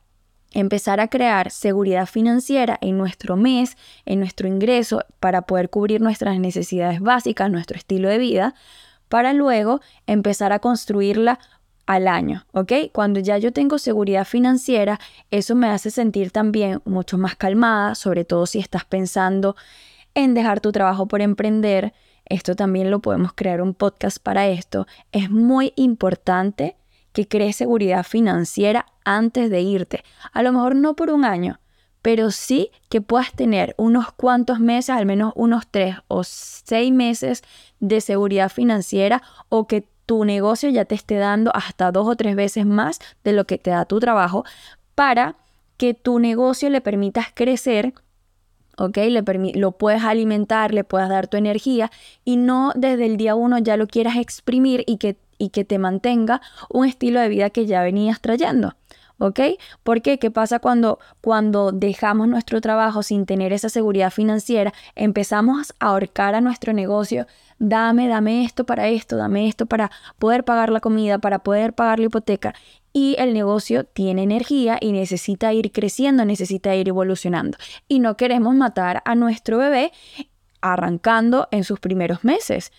Empezar 0.52 1.02
a 1.02 1.10
crear 1.10 1.52
seguridad 1.52 2.06
financiera 2.06 2.78
en 2.82 2.98
nuestro 2.98 3.36
mes, 3.36 3.78
en 4.06 4.20
nuestro 4.20 4.48
ingreso, 4.48 5.04
para 5.20 5.42
poder 5.42 5.70
cubrir 5.70 6.00
nuestras 6.00 6.40
necesidades 6.40 7.02
básicas, 7.02 7.52
nuestro 7.52 7.78
estilo 7.78 8.08
de 8.08 8.18
vida, 8.18 8.56
para 9.10 9.34
luego 9.34 9.82
empezar 10.08 10.54
a 10.54 10.60
construirla 10.60 11.40
al 11.86 12.08
año, 12.08 12.46
¿ok? 12.51 12.72
Cuando 12.92 13.20
ya 13.20 13.38
yo 13.38 13.54
tengo 13.54 13.77
seguridad 13.77 14.25
financiera, 14.25 15.00
eso 15.32 15.56
me 15.56 15.68
hace 15.68 15.92
sentir 15.92 16.32
también 16.32 16.82
mucho 16.86 17.18
más 17.18 17.36
calmada, 17.36 17.96
sobre 17.96 18.25
todo 18.25 18.46
si 18.46 18.60
estás 18.60 18.86
pensando 18.86 19.56
en 20.13 20.34
dejar 20.34 20.62
tu 20.62 20.72
trabajo 20.72 21.08
por 21.08 21.22
emprender. 21.22 21.94
Esto 22.25 22.56
también 22.56 22.89
lo 22.89 23.00
podemos 23.00 23.34
crear 23.34 23.62
un 23.62 23.74
podcast 23.74 24.18
para 24.18 24.48
esto. 24.48 24.88
Es 25.12 25.30
muy 25.30 25.74
importante 25.75 26.77
que 27.12 27.27
crees 27.27 27.56
seguridad 27.56 28.04
financiera 28.04 28.88
antes 29.04 29.50
de 29.50 29.62
irte. 29.62 30.04
A 30.34 30.42
lo 30.42 30.51
mejor 30.51 30.75
no 30.75 30.96
por 30.96 31.12
un 31.12 31.24
año, 31.24 31.60
pero 32.01 32.32
sí 32.32 32.72
que 32.89 33.01
puedas 33.01 33.32
tener 33.32 33.74
unos 33.77 34.12
cuantos 34.12 34.60
meses, 34.60 34.89
al 34.89 35.06
menos 35.06 35.34
unos 35.36 35.68
tres 35.70 35.98
o 36.08 36.24
seis 36.24 36.92
meses 36.92 37.44
de 37.80 38.01
seguridad 38.01 38.50
financiera 38.50 39.22
o 39.50 39.68
que 39.68 39.88
tu 40.06 40.26
negocio 40.26 40.70
ya 40.70 40.86
te 40.86 40.96
esté 40.96 41.16
dando 41.16 41.52
hasta 41.56 41.92
dos 41.92 42.08
o 42.08 42.16
tres 42.16 42.36
veces 42.36 42.66
más 42.66 43.00
de 43.24 43.34
lo 43.34 43.46
que 43.46 43.58
te 43.58 43.72
da 43.72 43.86
tu 43.86 44.00
trabajo 44.00 44.46
para 44.94 45.36
que 45.78 45.94
tu 45.94 46.20
negocio 46.20 46.70
le 46.70 46.82
permitas 46.82 47.28
crecer, 47.34 47.94
¿ok? 48.78 48.98
Le 48.98 49.24
lo 49.56 49.72
puedes 49.74 50.04
alimentar, 50.04 50.74
le 50.74 50.84
puedas 50.84 51.10
dar 51.10 51.28
tu 51.28 51.38
energía 51.38 51.92
y 52.24 52.38
no 52.38 52.72
desde 52.76 53.06
el 53.06 53.18
día 53.18 53.36
uno 53.36 53.58
ya 53.58 53.78
lo 53.78 53.88
quieras 53.88 54.18
exprimir 54.18 54.84
y 54.88 54.98
que, 54.98 55.18
y 55.38 55.50
que 55.50 55.66
te 55.66 55.80
mantenga 55.80 56.42
un 56.70 56.86
estilo 56.86 57.20
de 57.20 57.30
vida 57.30 57.50
que 57.50 57.66
ya 57.66 57.82
venías 57.82 58.22
trayendo. 58.22 58.76
¿Ok? 59.18 59.40
¿Por 59.84 60.02
qué? 60.02 60.20
¿Qué 60.20 60.30
pasa 60.30 60.60
cuando, 60.60 61.00
cuando 61.22 61.72
dejamos 61.72 62.28
nuestro 62.28 62.60
trabajo 62.60 63.02
sin 63.02 63.26
tener 63.26 63.54
esa 63.54 63.70
seguridad 63.70 64.12
financiera? 64.12 64.74
Empezamos 64.96 65.74
a 65.80 65.88
ahorcar 65.88 66.36
a 66.36 66.42
nuestro 66.42 66.74
negocio. 66.74 67.26
Dame, 67.58 68.10
dame 68.10 68.44
esto 68.44 68.66
para 68.66 68.90
esto, 68.90 69.16
dame 69.16 69.48
esto 69.48 69.66
para 69.66 69.90
poder 70.20 70.44
pagar 70.44 70.70
la 70.70 70.82
comida, 70.82 71.20
para 71.20 71.40
poder 71.40 71.74
pagar 71.74 72.00
la 72.00 72.08
hipoteca. 72.08 72.54
Y 72.92 73.16
el 73.18 73.34
negocio 73.34 73.86
tiene 73.86 74.24
energía 74.24 74.78
y 74.80 74.92
necesita 74.92 75.54
ir 75.54 75.72
creciendo, 75.72 76.26
necesita 76.26 76.76
ir 76.76 76.90
evolucionando. 76.90 77.58
Y 77.88 78.00
no 78.00 78.18
queremos 78.18 78.56
matar 78.56 79.02
a 79.06 79.16
nuestro 79.16 79.58
bebé 79.58 79.92
arrancando 80.62 81.48
en 81.52 81.64
sus 81.64 81.80
primeros 81.80 82.24
meses. 82.24 82.72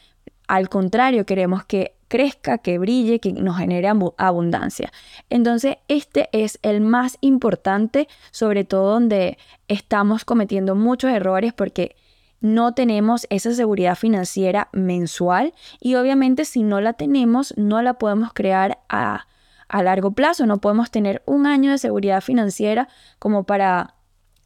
Al 0.49 0.69
contrario, 0.69 1.26
queremos 1.26 1.64
que 1.64 1.95
crezca, 2.08 2.58
que 2.58 2.78
brille, 2.78 3.20
que 3.20 3.32
nos 3.32 3.58
genere 3.58 3.88
abundancia. 3.88 4.92
Entonces, 5.30 5.76
este 5.88 6.28
es 6.32 6.58
el 6.62 6.80
más 6.80 7.18
importante, 7.20 8.08
sobre 8.30 8.64
todo 8.64 8.92
donde 8.92 9.38
estamos 9.68 10.25
cometiendo 10.25 10.75
muchos 10.75 11.10
errores 11.10 11.52
porque 11.52 11.96
no 12.40 12.75
tenemos 12.75 13.26
esa 13.30 13.52
seguridad 13.52 13.96
financiera 13.96 14.68
mensual 14.72 15.54
y 15.80 15.94
obviamente 15.94 16.44
si 16.44 16.62
no 16.62 16.80
la 16.80 16.92
tenemos, 16.92 17.54
no 17.56 17.82
la 17.82 17.94
podemos 17.94 18.32
crear 18.32 18.78
a, 18.88 19.26
a 19.68 19.82
largo 19.82 20.12
plazo, 20.12 20.46
no 20.46 20.58
podemos 20.58 20.90
tener 20.90 21.22
un 21.26 21.46
año 21.46 21.70
de 21.70 21.78
seguridad 21.78 22.20
financiera 22.20 22.88
como 23.18 23.44
para 23.44 23.94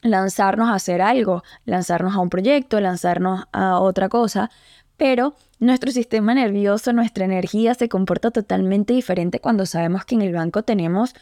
lanzarnos 0.02 0.69
a 0.71 0.75
hacer 0.75 1.02
algo, 1.02 1.43
lanzarnos 1.64 2.14
a 2.14 2.21
un 2.21 2.31
proyecto, 2.31 2.81
lanzarnos 2.81 3.45
a 3.52 3.79
otra 3.81 4.09
cosa, 4.09 4.50
pero 5.00 5.35
nuestro 5.59 5.92
sistema 5.92 6.35
nervioso, 6.35 6.92
nuestra 6.92 7.25
energía 7.25 7.73
se 7.73 7.88
comporta 7.88 8.30
totalmente 8.30 8.92
diferente 8.92 9.40
cuando 9.40 9.64
sabemos 9.64 10.04
que 10.04 10.14
en 10.14 10.21
el 10.21 10.35
banco 10.35 10.62
tenemos 10.62 11.14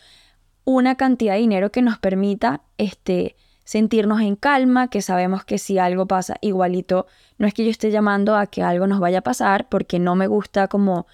una 0.65 0.97
cantidad 0.97 1.35
de 1.35 1.39
dinero 1.39 1.71
que 1.71 1.81
nos 1.81 1.97
permita 1.97 2.63
este, 2.77 3.37
sentirnos 3.63 4.21
en 4.21 4.35
calma, 4.35 4.91
que 4.91 5.01
sabemos 5.01 5.45
que 5.45 5.59
si 5.59 5.79
algo 5.79 6.07
pasa 6.07 6.39
igualito, 6.41 7.07
no 7.39 7.47
es 7.47 7.55
que 7.55 7.65
yo 7.65 7.71
esté 7.71 7.93
llamando 7.93 8.35
a 8.35 8.49
que 8.49 8.65
algo 8.65 8.89
nos 8.89 8.99
vaya 8.99 9.19
a 9.19 9.23
pasar 9.23 9.69
porque 9.69 10.01
no 10.01 10.17
me 10.17 10.27
gusta 10.27 10.67
como 10.67 11.07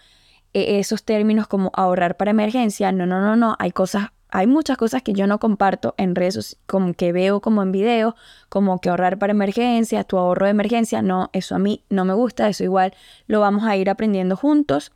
e, 0.54 0.78
esos 0.78 1.04
términos 1.04 1.46
como 1.46 1.70
ahorrar 1.74 2.16
para 2.16 2.30
emergencia, 2.30 2.92
no, 2.92 3.04
no, 3.04 3.20
no, 3.20 3.36
no, 3.36 3.56
hay 3.58 3.72
cosas 3.72 4.08
hay 4.34 4.48
muchas 4.48 4.76
cosas 4.76 5.04
que 5.04 5.12
yo 5.12 5.28
no 5.28 5.38
comparto 5.38 5.94
en 5.96 6.16
redes, 6.16 6.58
como 6.66 6.92
que 6.94 7.12
veo 7.12 7.40
como 7.40 7.62
en 7.62 7.70
video, 7.70 8.16
como 8.48 8.80
que 8.80 8.88
ahorrar 8.88 9.16
para 9.16 9.30
emergencias, 9.30 10.08
tu 10.08 10.18
ahorro 10.18 10.46
de 10.46 10.50
emergencia, 10.50 11.02
no, 11.02 11.30
eso 11.32 11.54
a 11.54 11.60
mí 11.60 11.84
no 11.88 12.04
me 12.04 12.14
gusta, 12.14 12.48
eso 12.48 12.64
igual 12.64 12.94
lo 13.28 13.38
vamos 13.38 13.62
a 13.62 13.76
ir 13.76 13.88
aprendiendo 13.88 14.36
juntos. 14.36 14.90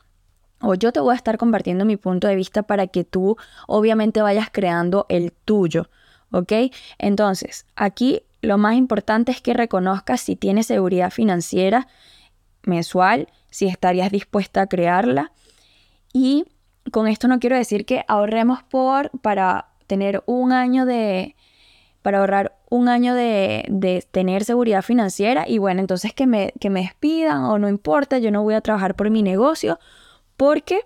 O 0.59 0.75
yo 0.75 0.91
te 0.91 0.99
voy 0.99 1.13
a 1.13 1.15
estar 1.15 1.37
compartiendo 1.37 1.85
mi 1.85 1.95
punto 1.95 2.27
de 2.27 2.35
vista 2.35 2.63
para 2.63 2.87
que 2.87 3.05
tú 3.05 3.37
obviamente 3.65 4.21
vayas 4.21 4.49
creando 4.51 5.05
el 5.07 5.31
tuyo, 5.31 5.89
¿ok? 6.31 6.51
Entonces, 6.97 7.65
aquí 7.77 8.23
lo 8.41 8.57
más 8.57 8.75
importante 8.75 9.31
es 9.31 9.39
que 9.39 9.53
reconozcas 9.53 10.19
si 10.19 10.35
tienes 10.35 10.67
seguridad 10.67 11.11
financiera 11.11 11.87
mensual, 12.63 13.29
si 13.49 13.67
estarías 13.67 14.11
dispuesta 14.11 14.63
a 14.63 14.67
crearla 14.67 15.31
y 16.11 16.43
con 16.91 17.07
esto 17.07 17.27
no 17.27 17.39
quiero 17.39 17.55
decir 17.55 17.85
que 17.85 18.03
ahorremos 18.07 18.63
por 18.63 19.11
para 19.21 19.67
tener 19.87 20.23
un 20.25 20.51
año 20.51 20.85
de 20.85 21.35
para 22.01 22.19
ahorrar 22.19 22.57
un 22.69 22.87
año 22.87 23.13
de, 23.13 23.65
de, 23.67 24.05
tener 24.09 24.45
seguridad 24.45 24.83
financiera 24.83 25.45
y 25.47 25.57
bueno, 25.57 25.81
entonces 25.81 26.13
que 26.13 26.27
me, 26.27 26.53
que 26.59 26.69
me 26.69 26.81
despidan 26.81 27.43
o 27.43 27.59
no 27.59 27.67
importa, 27.67 28.19
yo 28.19 28.31
no 28.31 28.41
voy 28.41 28.53
a 28.53 28.61
trabajar 28.61 28.95
por 28.95 29.09
mi 29.09 29.21
negocio 29.21 29.79
porque 30.37 30.85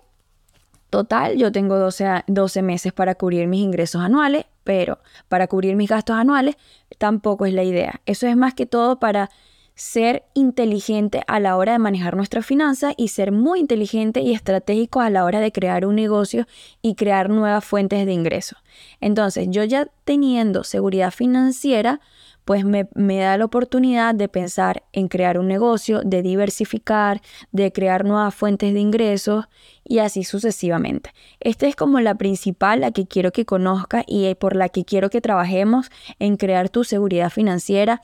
total, 0.90 1.36
yo 1.36 1.52
tengo 1.52 1.76
12, 1.76 2.24
12 2.26 2.62
meses 2.62 2.92
para 2.92 3.14
cubrir 3.14 3.48
mis 3.48 3.60
ingresos 3.60 4.00
anuales, 4.00 4.46
pero 4.64 4.98
para 5.28 5.46
cubrir 5.46 5.76
mis 5.76 5.90
gastos 5.90 6.16
anuales 6.16 6.56
tampoco 6.98 7.46
es 7.46 7.52
la 7.52 7.64
idea. 7.64 8.00
Eso 8.06 8.26
es 8.26 8.36
más 8.36 8.54
que 8.54 8.66
todo 8.66 9.00
para 9.00 9.30
ser 9.74 10.24
inteligente 10.34 11.22
a 11.26 11.40
la 11.40 11.56
hora 11.56 11.72
de 11.72 11.78
manejar 11.78 12.16
nuestras 12.16 12.46
finanzas 12.46 12.94
y 12.96 13.08
ser 13.08 13.32
muy 13.32 13.58
inteligente 13.58 14.20
y 14.20 14.32
estratégico 14.32 15.00
a 15.00 15.10
la 15.10 15.24
hora 15.24 15.40
de 15.40 15.50
crear 15.50 15.84
un 15.84 15.96
negocio 15.96 16.46
y 16.80 16.94
crear 16.94 17.28
nuevas 17.28 17.64
fuentes 17.64 18.06
de 18.06 18.12
ingreso. 18.12 18.56
Entonces, 19.00 19.48
yo 19.50 19.64
ya 19.64 19.88
teniendo 20.04 20.62
seguridad 20.62 21.10
financiera, 21.10 22.00
pues 22.44 22.64
me, 22.64 22.86
da 22.94 23.38
la 23.38 23.44
oportunidad 23.44 24.14
de 24.14 24.28
pensar 24.28 24.84
en 24.92 25.08
crear 25.08 25.38
un 25.38 25.48
negocio, 25.48 26.02
de 26.04 26.22
diversificar, 26.22 27.22
de 27.52 27.72
crear 27.72 28.04
nuevas 28.04 28.34
fuentes 28.34 28.74
de 28.74 28.80
ingresos 28.80 29.46
y 29.82 29.98
así 29.98 30.24
sucesivamente. 30.24 31.10
Esta 31.40 31.66
es 31.66 31.74
como 31.74 32.00
la 32.00 32.16
principal, 32.16 32.82
la 32.82 32.90
que 32.92 33.06
quiero 33.06 33.32
que 33.32 33.46
conozcas 33.46 34.04
y 34.06 34.34
por 34.34 34.56
la 34.56 34.68
que 34.68 34.84
quiero 34.84 35.08
que 35.08 35.22
trabajemos 35.22 35.90
en 36.18 36.36
crear 36.36 36.68
tu 36.68 36.84
seguridad 36.84 37.30
financiera 37.30 38.02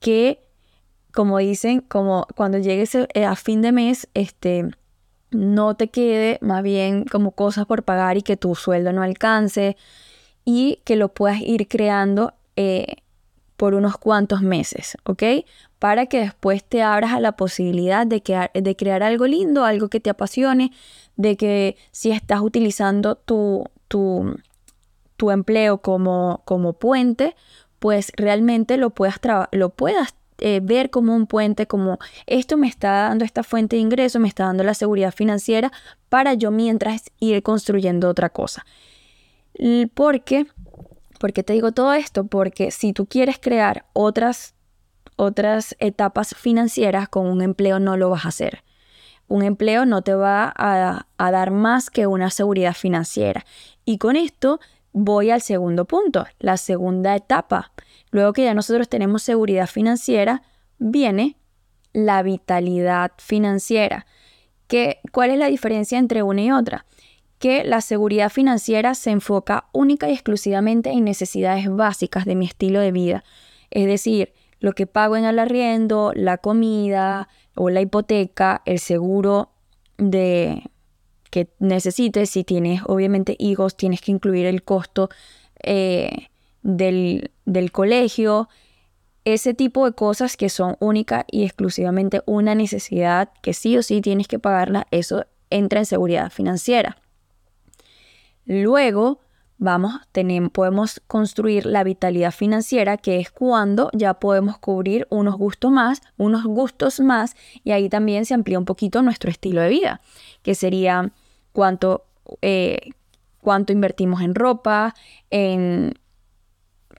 que 0.00 0.43
como 1.14 1.38
dicen, 1.38 1.80
como 1.80 2.26
cuando 2.34 2.58
llegues 2.58 2.94
eh, 2.94 3.24
a 3.24 3.36
fin 3.36 3.62
de 3.62 3.72
mes, 3.72 4.08
este, 4.14 4.68
no 5.30 5.76
te 5.76 5.88
quede 5.88 6.38
más 6.42 6.62
bien 6.62 7.04
como 7.04 7.30
cosas 7.30 7.66
por 7.66 7.84
pagar 7.84 8.16
y 8.16 8.22
que 8.22 8.36
tu 8.36 8.54
sueldo 8.54 8.92
no 8.92 9.02
alcance 9.02 9.76
y 10.44 10.80
que 10.84 10.96
lo 10.96 11.14
puedas 11.14 11.40
ir 11.40 11.68
creando 11.68 12.34
eh, 12.56 12.96
por 13.56 13.74
unos 13.74 13.96
cuantos 13.96 14.42
meses, 14.42 14.96
¿ok? 15.04 15.22
Para 15.78 16.06
que 16.06 16.20
después 16.20 16.64
te 16.64 16.82
abras 16.82 17.12
a 17.12 17.20
la 17.20 17.32
posibilidad 17.32 18.06
de, 18.06 18.22
de 18.52 18.76
crear 18.76 19.02
algo 19.02 19.26
lindo, 19.26 19.64
algo 19.64 19.88
que 19.88 20.00
te 20.00 20.10
apasione, 20.10 20.72
de 21.16 21.36
que 21.36 21.76
si 21.92 22.10
estás 22.10 22.40
utilizando 22.40 23.14
tu, 23.14 23.64
tu, 23.86 24.36
tu 25.16 25.30
empleo 25.30 25.78
como, 25.78 26.42
como 26.44 26.72
puente, 26.72 27.36
pues 27.78 28.10
realmente 28.16 28.76
lo 28.76 28.90
puedas, 28.90 29.20
lo 29.52 29.70
puedas 29.70 30.14
eh, 30.38 30.60
ver 30.62 30.90
como 30.90 31.14
un 31.14 31.26
puente, 31.26 31.66
como 31.66 31.98
esto 32.26 32.56
me 32.56 32.66
está 32.66 33.08
dando 33.08 33.24
esta 33.24 33.42
fuente 33.42 33.76
de 33.76 33.82
ingreso, 33.82 34.18
me 34.20 34.28
está 34.28 34.44
dando 34.44 34.64
la 34.64 34.74
seguridad 34.74 35.12
financiera 35.12 35.70
para 36.08 36.34
yo 36.34 36.50
mientras 36.50 37.10
ir 37.20 37.42
construyendo 37.42 38.08
otra 38.08 38.30
cosa. 38.30 38.64
¿Por 39.94 40.24
qué? 40.24 40.46
¿Por 41.20 41.32
qué 41.32 41.42
te 41.42 41.52
digo 41.52 41.72
todo 41.72 41.92
esto? 41.94 42.24
Porque 42.24 42.70
si 42.70 42.92
tú 42.92 43.06
quieres 43.06 43.38
crear 43.40 43.86
otras, 43.92 44.54
otras 45.16 45.76
etapas 45.78 46.34
financieras 46.34 47.08
con 47.08 47.26
un 47.26 47.40
empleo 47.40 47.78
no 47.78 47.96
lo 47.96 48.10
vas 48.10 48.24
a 48.24 48.28
hacer. 48.28 48.64
Un 49.28 49.42
empleo 49.42 49.86
no 49.86 50.02
te 50.02 50.14
va 50.14 50.52
a 50.56 51.30
dar 51.30 51.50
más 51.50 51.90
que 51.90 52.06
una 52.06 52.30
seguridad 52.30 52.74
financiera. 52.74 53.46
Y 53.84 53.98
con 53.98 54.16
esto 54.16 54.60
voy 54.92 55.30
al 55.30 55.42
segundo 55.42 55.84
punto, 55.84 56.26
la 56.38 56.56
segunda 56.56 57.14
etapa. 57.14 57.72
Luego 58.14 58.32
que 58.32 58.44
ya 58.44 58.54
nosotros 58.54 58.88
tenemos 58.88 59.24
seguridad 59.24 59.66
financiera, 59.66 60.44
viene 60.78 61.36
la 61.92 62.22
vitalidad 62.22 63.10
financiera. 63.18 64.06
¿Qué, 64.68 65.00
¿Cuál 65.10 65.30
es 65.30 65.38
la 65.38 65.48
diferencia 65.48 65.98
entre 65.98 66.22
una 66.22 66.40
y 66.40 66.52
otra? 66.52 66.86
Que 67.40 67.64
la 67.64 67.80
seguridad 67.80 68.30
financiera 68.30 68.94
se 68.94 69.10
enfoca 69.10 69.64
única 69.72 70.08
y 70.08 70.12
exclusivamente 70.12 70.92
en 70.92 71.02
necesidades 71.02 71.68
básicas 71.68 72.24
de 72.24 72.36
mi 72.36 72.46
estilo 72.46 72.78
de 72.78 72.92
vida. 72.92 73.24
Es 73.72 73.88
decir, 73.88 74.32
lo 74.60 74.74
que 74.74 74.86
pago 74.86 75.16
en 75.16 75.24
el 75.24 75.40
arriendo, 75.40 76.12
la 76.14 76.38
comida 76.38 77.28
o 77.56 77.68
la 77.68 77.80
hipoteca, 77.80 78.62
el 78.64 78.78
seguro 78.78 79.50
de, 79.98 80.62
que 81.32 81.48
necesites. 81.58 82.30
Si 82.30 82.44
tienes 82.44 82.82
obviamente 82.86 83.34
hijos, 83.40 83.76
tienes 83.76 84.00
que 84.00 84.12
incluir 84.12 84.46
el 84.46 84.62
costo 84.62 85.08
eh, 85.64 86.28
del, 86.64 87.30
del 87.44 87.70
colegio. 87.70 88.48
Ese 89.24 89.54
tipo 89.54 89.86
de 89.86 89.92
cosas 89.92 90.36
que 90.36 90.48
son 90.48 90.76
única 90.80 91.24
y 91.30 91.44
exclusivamente 91.44 92.22
una 92.26 92.56
necesidad 92.56 93.30
que 93.42 93.54
sí 93.54 93.76
o 93.76 93.82
sí 93.82 94.00
tienes 94.00 94.26
que 94.26 94.40
pagarla, 94.40 94.86
eso 94.90 95.24
entra 95.50 95.78
en 95.78 95.86
seguridad 95.86 96.30
financiera. 96.30 96.96
Luego, 98.44 99.20
vamos, 99.56 99.94
tenemos, 100.12 100.50
podemos 100.50 101.00
construir 101.06 101.64
la 101.64 101.84
vitalidad 101.84 102.32
financiera, 102.32 102.98
que 102.98 103.18
es 103.20 103.30
cuando 103.30 103.88
ya 103.94 104.14
podemos 104.14 104.58
cubrir 104.58 105.06
unos 105.10 105.36
gustos 105.36 105.70
más, 105.70 106.02
unos 106.18 106.44
gustos 106.44 107.00
más, 107.00 107.34
y 107.62 107.70
ahí 107.70 107.88
también 107.88 108.26
se 108.26 108.34
amplía 108.34 108.58
un 108.58 108.66
poquito 108.66 109.00
nuestro 109.00 109.30
estilo 109.30 109.62
de 109.62 109.70
vida, 109.70 110.00
que 110.42 110.54
sería 110.54 111.12
cuánto, 111.52 112.04
eh, 112.42 112.90
cuánto 113.40 113.72
invertimos 113.72 114.20
en 114.20 114.34
ropa, 114.34 114.94
en, 115.30 115.94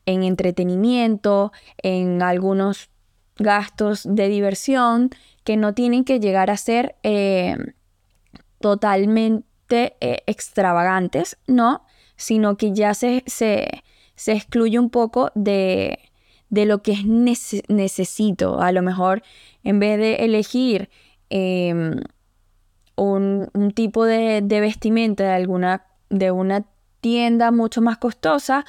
en 0.05 0.23
entretenimiento, 0.23 1.51
en 1.81 2.21
algunos 2.21 2.89
gastos 3.37 4.03
de 4.05 4.27
diversión 4.27 5.09
que 5.43 5.57
no 5.57 5.73
tienen 5.73 6.03
que 6.03 6.19
llegar 6.19 6.49
a 6.49 6.57
ser 6.57 6.95
eh, 7.03 7.55
totalmente 8.59 9.95
eh, 9.99 10.23
extravagantes, 10.25 11.37
¿no? 11.47 11.85
Sino 12.15 12.57
que 12.57 12.73
ya 12.73 12.93
se, 12.93 13.23
se, 13.27 13.83
excluye 14.25 14.79
un 14.79 14.89
poco 14.89 15.31
de, 15.35 15.99
de 16.49 16.65
lo 16.65 16.81
que 16.81 16.93
es 16.93 17.05
necesito. 17.05 18.61
A 18.61 18.71
lo 18.71 18.81
mejor 18.81 19.21
en 19.63 19.79
vez 19.79 19.99
de 19.99 20.15
elegir 20.15 20.89
em, 21.29 21.99
un, 22.95 23.71
tipo 23.75 24.05
de, 24.05 24.41
vestimenta 24.41 25.23
de 25.23 25.31
alguna 25.31 25.85
de 26.09 26.31
una 26.31 26.65
tienda 27.01 27.51
mucho 27.51 27.81
más 27.81 27.97
costosa 27.97 28.65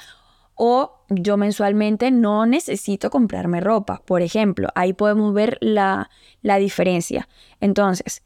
o 0.55 0.96
yo 1.09 1.37
mensualmente 1.37 2.11
no 2.11 2.45
necesito 2.45 3.09
comprarme 3.09 3.61
ropa, 3.61 4.01
por 4.05 4.21
ejemplo. 4.21 4.69
Ahí 4.75 4.93
podemos 4.93 5.33
ver 5.33 5.57
la, 5.61 6.09
la 6.41 6.57
diferencia. 6.57 7.27
Entonces, 7.59 8.21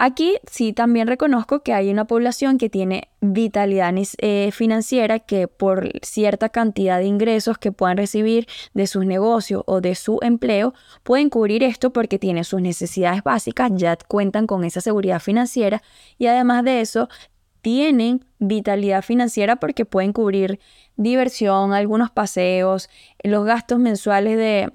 Aquí 0.00 0.38
sí 0.48 0.72
también 0.72 1.08
reconozco 1.08 1.64
que 1.64 1.72
hay 1.72 1.90
una 1.90 2.06
población 2.06 2.56
que 2.56 2.70
tiene 2.70 3.08
vitalidad 3.20 3.92
eh, 4.18 4.50
financiera 4.52 5.18
que 5.18 5.48
por 5.48 5.90
cierta 6.02 6.50
cantidad 6.50 7.00
de 7.00 7.06
ingresos 7.06 7.58
que 7.58 7.72
puedan 7.72 7.96
recibir 7.96 8.46
de 8.74 8.86
sus 8.86 9.04
negocios 9.04 9.64
o 9.66 9.80
de 9.80 9.96
su 9.96 10.20
empleo 10.22 10.72
pueden 11.02 11.30
cubrir 11.30 11.64
esto 11.64 11.92
porque 11.92 12.20
tienen 12.20 12.44
sus 12.44 12.62
necesidades 12.62 13.24
básicas, 13.24 13.72
ya 13.74 13.96
cuentan 13.96 14.46
con 14.46 14.62
esa 14.62 14.80
seguridad 14.80 15.18
financiera 15.18 15.82
y 16.16 16.26
además 16.26 16.62
de 16.62 16.80
eso 16.80 17.08
tienen 17.68 18.24
vitalidad 18.38 19.02
financiera 19.02 19.56
porque 19.56 19.84
pueden 19.84 20.14
cubrir 20.14 20.58
diversión, 20.96 21.74
algunos 21.74 22.10
paseos, 22.10 22.88
los 23.22 23.44
gastos 23.44 23.78
mensuales 23.78 24.38
de, 24.38 24.72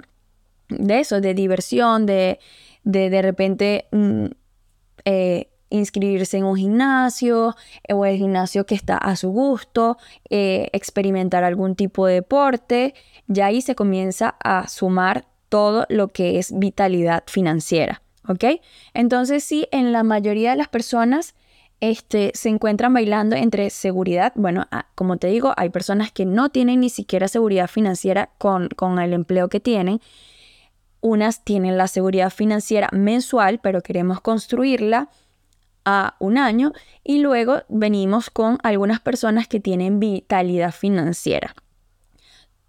de 0.70 1.00
eso, 1.00 1.20
de 1.20 1.34
diversión, 1.34 2.06
de 2.06 2.40
de, 2.84 3.10
de 3.10 3.22
repente... 3.22 3.88
Mm, 3.92 4.26
eh, 5.06 5.50
inscribirse 5.70 6.38
en 6.38 6.44
un 6.44 6.56
gimnasio 6.56 7.56
eh, 7.88 7.94
o 7.94 8.06
el 8.06 8.18
gimnasio 8.18 8.64
que 8.68 8.76
está 8.76 8.96
a 8.96 9.16
su 9.16 9.32
gusto, 9.32 9.98
eh, 10.30 10.70
experimentar 10.72 11.44
algún 11.44 11.76
tipo 11.76 12.06
de 12.06 12.14
deporte, 12.14 12.94
ya 13.26 13.48
ahí 13.48 13.60
se 13.60 13.74
comienza 13.74 14.36
a 14.44 14.68
sumar 14.68 15.26
todo 15.50 15.88
lo 15.90 16.10
que 16.10 16.38
es 16.38 16.58
vitalidad 16.60 17.24
financiera, 17.26 18.04
¿ok? 18.28 18.62
Entonces 18.94 19.44
sí, 19.44 19.68
en 19.72 19.92
la 19.92 20.04
mayoría 20.04 20.52
de 20.52 20.58
las 20.58 20.68
personas 20.68 21.34
este, 21.84 22.32
se 22.34 22.48
encuentran 22.48 22.94
bailando 22.94 23.36
entre 23.36 23.70
seguridad, 23.70 24.32
bueno, 24.36 24.68
ah, 24.72 24.86
como 24.96 25.18
te 25.18 25.28
digo, 25.28 25.54
hay 25.58 25.68
personas 25.68 26.14
que 26.14 26.26
no 26.26 26.48
tienen 26.48 26.80
ni 26.80 26.90
siquiera 26.90 27.28
seguridad 27.28 27.68
financiera 27.68 28.30
con, 28.38 28.70
con 28.70 29.00
el 29.00 29.12
empleo 29.12 29.50
que 29.50 29.60
tienen, 29.60 30.00
unas 31.02 31.44
tienen 31.44 31.78
la 31.78 31.90
seguridad 31.90 32.30
financiera 32.30 32.88
mensual, 32.94 33.60
pero 33.62 33.82
queremos 33.82 34.22
construirla 34.22 35.10
a 35.84 36.16
un 36.20 36.38
año. 36.38 36.72
Y 37.04 37.20
luego 37.20 37.64
venimos 37.68 38.30
con 38.30 38.60
algunas 38.64 39.02
personas 39.02 39.50
que 39.50 39.60
tienen 39.60 40.00
vitalidad 40.00 40.72
financiera. 40.72 41.54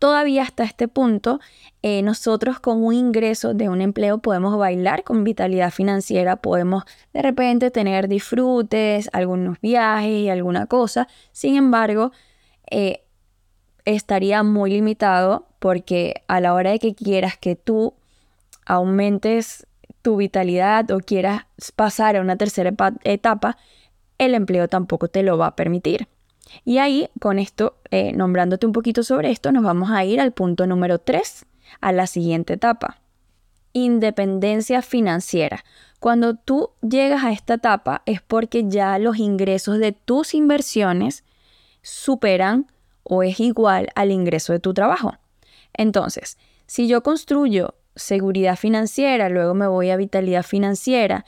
Todavía 0.05 0.43
hasta 0.43 0.65
este 0.65 0.87
punto, 0.87 1.41
eh, 1.81 2.03
nosotros 2.03 2.61
con 2.61 2.85
un 2.85 2.93
ingreso 2.93 3.55
de 3.55 3.71
un 3.71 3.81
empleo 3.81 4.19
podemos 4.19 4.59
bailar 4.59 5.03
con 5.03 5.25
vitalidad 5.25 5.71
financiera, 5.71 6.37
podemos 6.37 6.85
de 7.15 7.23
repente 7.23 7.71
tener 7.71 8.07
disfrutes, 8.07 9.09
algunos 9.15 9.59
viajes 9.63 10.11
y 10.11 10.29
alguna 10.29 10.67
cosa. 10.67 11.09
Sin 11.33 11.57
embargo, 11.57 12.13
eh, 12.71 13.07
estaría 13.87 14.43
muy 14.43 14.73
limitado 14.73 15.47
porque 15.59 16.23
a 16.29 16.39
la 16.39 16.53
hora 16.53 16.73
de 16.73 16.81
que 16.81 16.95
quieras 16.95 17.39
que 17.39 17.57
tú 17.57 17.95
aumentes 18.67 19.67
tu 20.03 20.17
vitalidad 20.19 20.91
o 20.91 20.99
quieras 20.99 21.47
pasar 21.77 22.17
a 22.17 22.21
una 22.21 22.37
tercera 22.37 22.75
etapa, 23.05 23.57
el 24.19 24.35
empleo 24.35 24.69
tampoco 24.69 25.09
te 25.09 25.23
lo 25.23 25.39
va 25.39 25.47
a 25.47 25.57
permitir. 25.57 26.09
Y 26.65 26.79
ahí, 26.79 27.09
con 27.21 27.39
esto, 27.39 27.77
eh, 27.91 28.13
nombrándote 28.13 28.67
un 28.67 28.73
poquito 28.73 29.03
sobre 29.03 29.31
esto, 29.31 29.53
nos 29.53 29.65
vamos 29.65 29.91
a 29.91 30.05
ir 30.05 30.21
al 30.21 30.33
punto 30.33 30.67
número 30.67 30.99
3, 30.99 31.47
a 31.81 31.93
la 31.93 32.07
siguiente 32.07 32.55
etapa. 32.55 32.99
Independencia 33.73 34.83
financiera. 34.83 35.65
Cuando 36.01 36.35
tú 36.35 36.71
llegas 36.83 37.25
a 37.25 37.33
esta 37.33 37.55
etapa 37.55 38.03
es 38.07 38.21
porque 38.21 38.65
ya 38.69 38.99
los 38.99 39.17
ingresos 39.17 39.79
de 39.79 39.93
tus 39.93 40.35
inversiones 40.35 41.25
superan 41.83 42.67
o 43.03 43.23
es 43.23 43.41
igual 43.41 43.89
al 43.95 44.11
ingreso 44.11 44.53
de 44.53 44.61
tu 44.61 44.75
trabajo. 44.75 45.15
Entonces, 45.73 46.39
si 46.67 46.89
yo 46.89 47.03
construyo 47.03 47.75
seguridad 47.97 48.57
financiera, 48.57 49.29
luego 49.29 49.55
me 49.55 49.67
voy 49.67 49.91
a 49.91 49.97
vitalidad 49.97 50.43
financiera 50.43 51.25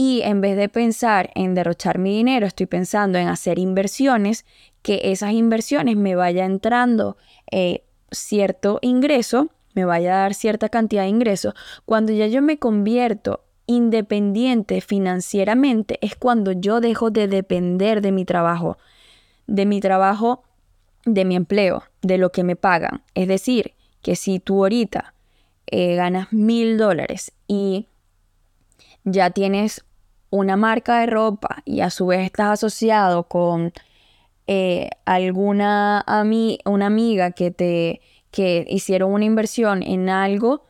y 0.00 0.22
en 0.22 0.40
vez 0.40 0.56
de 0.56 0.68
pensar 0.68 1.30
en 1.34 1.56
derrochar 1.56 1.98
mi 1.98 2.16
dinero, 2.16 2.46
estoy 2.46 2.66
pensando 2.66 3.18
en 3.18 3.26
hacer 3.26 3.58
inversiones, 3.58 4.46
que 4.80 5.00
esas 5.10 5.32
inversiones 5.32 5.96
me 5.96 6.14
vaya 6.14 6.44
entrando 6.44 7.16
eh, 7.50 7.82
cierto 8.12 8.78
ingreso, 8.80 9.48
me 9.74 9.84
vaya 9.84 10.14
a 10.14 10.20
dar 10.20 10.34
cierta 10.34 10.68
cantidad 10.68 11.02
de 11.02 11.08
ingresos. 11.08 11.54
Cuando 11.84 12.12
ya 12.12 12.28
yo 12.28 12.42
me 12.42 12.60
convierto 12.60 13.42
independiente 13.66 14.80
financieramente, 14.80 15.98
es 16.00 16.14
cuando 16.14 16.52
yo 16.52 16.80
dejo 16.80 17.10
de 17.10 17.26
depender 17.26 18.00
de 18.00 18.12
mi 18.12 18.24
trabajo, 18.24 18.78
de 19.48 19.66
mi 19.66 19.80
trabajo, 19.80 20.44
de 21.06 21.24
mi 21.24 21.34
empleo, 21.34 21.82
de 22.02 22.18
lo 22.18 22.30
que 22.30 22.44
me 22.44 22.54
pagan. 22.54 23.02
Es 23.16 23.26
decir, 23.26 23.74
que 24.02 24.14
si 24.14 24.38
tú 24.38 24.62
ahorita 24.62 25.12
eh, 25.66 25.96
ganas 25.96 26.32
mil 26.32 26.78
dólares 26.78 27.32
y 27.48 27.88
ya 29.02 29.30
tienes 29.30 29.84
una 30.30 30.56
marca 30.56 31.00
de 31.00 31.06
ropa 31.06 31.62
y 31.64 31.80
a 31.80 31.90
su 31.90 32.06
vez 32.06 32.20
estás 32.20 32.50
asociado 32.50 33.24
con 33.24 33.72
eh, 34.46 34.90
alguna 35.04 36.04
una 36.64 36.86
amiga 36.86 37.32
que 37.32 37.50
te 37.50 38.00
que 38.30 38.66
hicieron 38.68 39.12
una 39.12 39.24
inversión 39.24 39.82
en 39.82 40.08
algo 40.08 40.64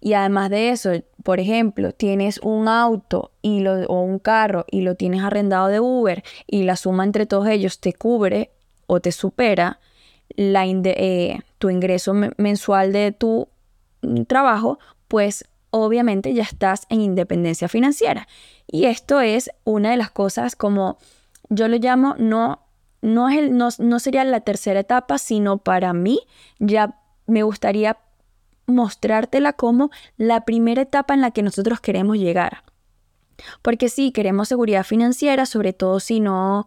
y 0.00 0.12
además 0.12 0.50
de 0.50 0.70
eso, 0.70 0.90
por 1.22 1.40
ejemplo, 1.40 1.92
tienes 1.92 2.38
un 2.42 2.68
auto 2.68 3.32
y 3.42 3.60
lo, 3.60 3.86
o 3.86 4.02
un 4.02 4.18
carro 4.18 4.64
y 4.70 4.82
lo 4.82 4.94
tienes 4.94 5.22
arrendado 5.22 5.68
de 5.68 5.80
Uber 5.80 6.22
y 6.46 6.64
la 6.64 6.76
suma 6.76 7.04
entre 7.04 7.26
todos 7.26 7.48
ellos 7.48 7.80
te 7.80 7.92
cubre 7.92 8.50
o 8.86 9.00
te 9.00 9.12
supera 9.12 9.80
la, 10.36 10.66
eh, 10.66 11.40
tu 11.58 11.70
ingreso 11.70 12.14
mensual 12.36 12.92
de 12.92 13.12
tu 13.12 13.48
trabajo, 14.28 14.78
pues 15.08 15.44
obviamente 15.70 16.32
ya 16.34 16.42
estás 16.42 16.86
en 16.88 17.00
independencia 17.00 17.68
financiera. 17.68 18.28
Y 18.66 18.86
esto 18.86 19.20
es 19.20 19.50
una 19.64 19.90
de 19.90 19.96
las 19.96 20.10
cosas 20.10 20.56
como 20.56 20.98
yo 21.48 21.68
lo 21.68 21.76
llamo, 21.76 22.14
no, 22.18 22.62
no, 23.02 23.28
es 23.28 23.38
el, 23.38 23.56
no, 23.56 23.68
no 23.78 23.98
sería 24.00 24.24
la 24.24 24.40
tercera 24.40 24.80
etapa, 24.80 25.18
sino 25.18 25.58
para 25.58 25.92
mí 25.92 26.20
ya 26.58 26.98
me 27.26 27.42
gustaría 27.42 27.98
mostrártela 28.66 29.52
como 29.52 29.90
la 30.16 30.44
primera 30.44 30.82
etapa 30.82 31.14
en 31.14 31.20
la 31.20 31.30
que 31.30 31.42
nosotros 31.42 31.80
queremos 31.80 32.16
llegar. 32.16 32.64
Porque 33.62 33.88
sí, 33.88 34.12
queremos 34.12 34.48
seguridad 34.48 34.84
financiera, 34.84 35.46
sobre 35.46 35.72
todo 35.72 36.00
si 36.00 36.20
no 36.20 36.66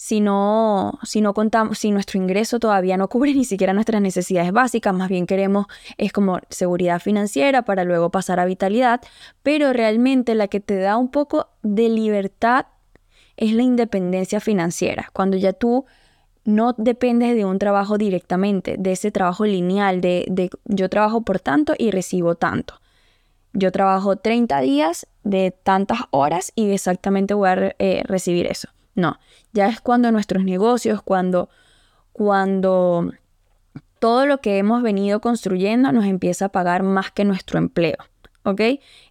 si 0.00 0.20
no, 0.20 0.96
si 1.02 1.20
no 1.20 1.34
contamos, 1.34 1.80
si 1.80 1.90
nuestro 1.90 2.20
ingreso 2.20 2.60
todavía 2.60 2.96
no 2.96 3.08
cubre 3.08 3.34
ni 3.34 3.44
siquiera 3.44 3.72
nuestras 3.72 4.00
necesidades 4.00 4.52
básicas, 4.52 4.94
más 4.94 5.08
bien 5.08 5.26
queremos 5.26 5.66
es 5.96 6.12
como 6.12 6.38
seguridad 6.50 7.00
financiera 7.00 7.62
para 7.62 7.82
luego 7.82 8.08
pasar 8.08 8.38
a 8.38 8.44
vitalidad, 8.44 9.00
pero 9.42 9.72
realmente 9.72 10.36
la 10.36 10.46
que 10.46 10.60
te 10.60 10.78
da 10.78 10.96
un 10.96 11.10
poco 11.10 11.48
de 11.64 11.88
libertad 11.88 12.66
es 13.36 13.52
la 13.52 13.64
independencia 13.64 14.38
financiera, 14.38 15.10
cuando 15.12 15.36
ya 15.36 15.52
tú 15.52 15.84
no 16.44 16.74
dependes 16.78 17.34
de 17.34 17.44
un 17.44 17.58
trabajo 17.58 17.98
directamente, 17.98 18.76
de 18.78 18.92
ese 18.92 19.10
trabajo 19.10 19.46
lineal, 19.46 20.00
de, 20.00 20.26
de 20.28 20.48
yo 20.66 20.88
trabajo 20.88 21.22
por 21.22 21.40
tanto 21.40 21.74
y 21.76 21.90
recibo 21.90 22.36
tanto. 22.36 22.80
Yo 23.52 23.72
trabajo 23.72 24.14
30 24.14 24.60
días 24.60 25.08
de 25.24 25.50
tantas 25.50 26.02
horas 26.12 26.52
y 26.54 26.70
exactamente 26.70 27.34
voy 27.34 27.48
a 27.48 27.74
eh, 27.80 28.04
recibir 28.06 28.46
eso. 28.46 28.68
No, 28.98 29.20
ya 29.52 29.68
es 29.68 29.80
cuando 29.80 30.10
nuestros 30.10 30.42
negocios, 30.42 31.02
cuando, 31.02 31.50
cuando 32.10 33.12
todo 34.00 34.26
lo 34.26 34.40
que 34.40 34.58
hemos 34.58 34.82
venido 34.82 35.20
construyendo 35.20 35.92
nos 35.92 36.04
empieza 36.04 36.46
a 36.46 36.48
pagar 36.48 36.82
más 36.82 37.12
que 37.12 37.24
nuestro 37.24 37.60
empleo. 37.60 37.96
¿Ok? 38.42 38.60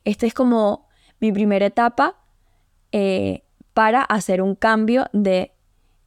Esta 0.04 0.26
es 0.26 0.34
como 0.34 0.90
mi 1.22 1.32
primera 1.32 1.66
etapa 1.66 2.18
eh, 2.92 3.44
para 3.74 4.02
hacer 4.02 4.42
un 4.42 4.56
cambio 4.56 5.06
de 5.14 5.54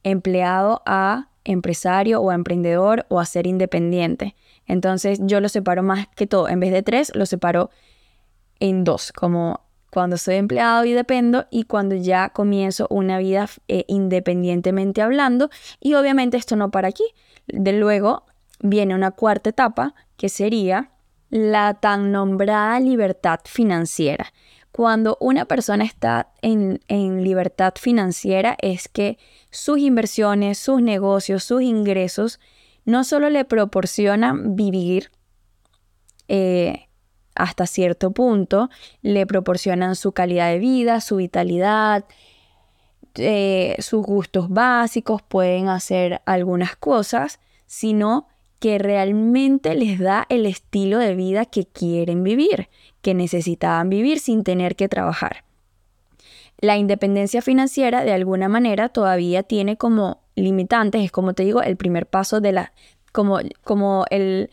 empleado 0.03 0.83
a 0.85 1.29
empresario 1.43 2.21
o 2.21 2.29
a 2.29 2.35
emprendedor 2.35 3.07
o 3.09 3.19
a 3.19 3.25
ser 3.25 3.47
independiente. 3.47 4.35
Entonces 4.67 5.17
yo 5.23 5.41
lo 5.41 5.49
separo 5.49 5.81
más 5.81 6.07
que 6.15 6.27
todo, 6.27 6.49
en 6.49 6.59
vez 6.59 6.71
de 6.71 6.83
tres, 6.83 7.11
lo 7.15 7.25
separo 7.25 7.71
en 8.59 8.83
dos, 8.83 9.11
como 9.11 9.61
cuando 9.91 10.17
soy 10.17 10.35
empleado 10.35 10.85
y 10.85 10.93
dependo 10.93 11.45
y 11.51 11.65
cuando 11.65 11.95
ya 11.95 12.29
comienzo 12.29 12.87
una 12.89 13.19
vida 13.19 13.47
eh, 13.67 13.85
independientemente 13.87 15.01
hablando. 15.01 15.49
Y 15.79 15.93
obviamente 15.93 16.37
esto 16.37 16.55
no 16.55 16.71
para 16.71 16.87
aquí. 16.87 17.03
De 17.47 17.73
luego 17.73 18.25
viene 18.61 18.95
una 18.95 19.11
cuarta 19.11 19.49
etapa 19.49 19.93
que 20.17 20.29
sería 20.29 20.91
la 21.29 21.75
tan 21.75 22.11
nombrada 22.11 22.79
libertad 22.79 23.41
financiera. 23.45 24.33
Cuando 24.71 25.17
una 25.19 25.45
persona 25.45 25.83
está 25.83 26.31
en, 26.41 26.79
en, 26.87 27.23
libertad 27.25 27.73
financiera 27.77 28.55
es 28.61 28.87
que 28.87 29.17
sus 29.49 29.79
inversiones, 29.79 30.57
sus 30.57 30.81
negocios, 30.81 31.43
sus 31.43 31.61
ingresos 31.61 32.39
no 32.85 33.03
solo 33.03 33.29
le 33.29 33.43
proporcionan 33.43 34.55
vivir 34.55 35.11
eh, 36.29 36.87
hasta 37.35 37.65
cierto 37.65 38.11
punto, 38.11 38.69
le 39.01 39.25
proporcionan 39.25 39.95
su 39.95 40.11
calidad 40.11 40.49
de 40.49 40.59
vida, 40.59 41.01
su 41.01 41.17
vitalidad, 41.17 42.05
eh, 43.15 43.75
sus 43.79 44.05
gustos 44.05 44.49
básicos, 44.49 45.21
pueden 45.21 45.69
hacer 45.69 46.21
algunas 46.25 46.75
cosas, 46.75 47.39
sino 47.65 48.27
que 48.59 48.77
realmente 48.77 49.73
les 49.73 49.99
da 49.99 50.25
el 50.29 50.45
estilo 50.45 50.99
de 50.99 51.15
vida 51.15 51.45
que 51.45 51.65
quieren 51.65 52.23
vivir, 52.23 52.69
que 53.01 53.13
necesitaban 53.13 53.89
vivir 53.89 54.19
sin 54.19 54.43
tener 54.43 54.75
que 54.75 54.87
trabajar. 54.87 55.43
La 56.59 56.77
independencia 56.77 57.41
financiera 57.41 58.03
de 58.03 58.13
alguna 58.13 58.47
manera 58.47 58.89
todavía 58.89 59.41
tiene 59.41 59.77
como 59.77 60.21
limitantes, 60.35 61.03
es 61.03 61.11
como 61.11 61.33
te 61.33 61.43
digo, 61.43 61.63
el 61.63 61.75
primer 61.75 62.05
paso 62.05 62.39
de 62.39 62.51
la, 62.51 62.71
como, 63.11 63.39
como 63.63 64.05
el, 64.11 64.51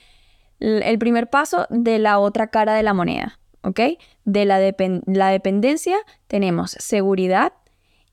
el 0.60 0.98
primer 0.98 1.30
paso 1.30 1.66
de 1.70 1.98
la 1.98 2.18
otra 2.18 2.48
cara 2.48 2.74
de 2.74 2.82
la 2.82 2.94
moneda, 2.94 3.38
¿ok? 3.62 3.80
De 4.24 4.44
la, 4.44 4.58
dependencia 4.58 5.96
tenemos 6.26 6.72
seguridad 6.72 7.52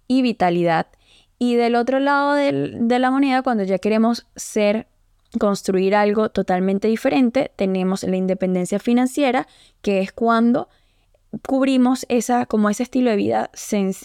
y 0.07 0.21
vitalidad. 0.21 0.87
Y 1.37 1.55
del 1.55 1.75
otro 1.75 1.99
lado 1.99 2.33
de 2.33 2.99
la 2.99 3.11
moneda, 3.11 3.41
cuando 3.41 3.63
ya 3.63 3.77
queremos 3.77 4.25
ser, 4.35 4.87
construir 5.37 5.95
algo 5.95 6.29
totalmente 6.29 6.87
diferente, 6.87 7.51
tenemos 7.55 8.03
la 8.03 8.15
independencia 8.15 8.79
financiera, 8.79 9.47
que 9.81 9.99
es 9.99 10.11
cuando 10.11 10.69
cubrimos 11.45 12.05
esa, 12.09 12.45
como 12.45 12.69
ese 12.69 12.83
estilo 12.83 13.09
de 13.09 13.15
vida 13.17 13.51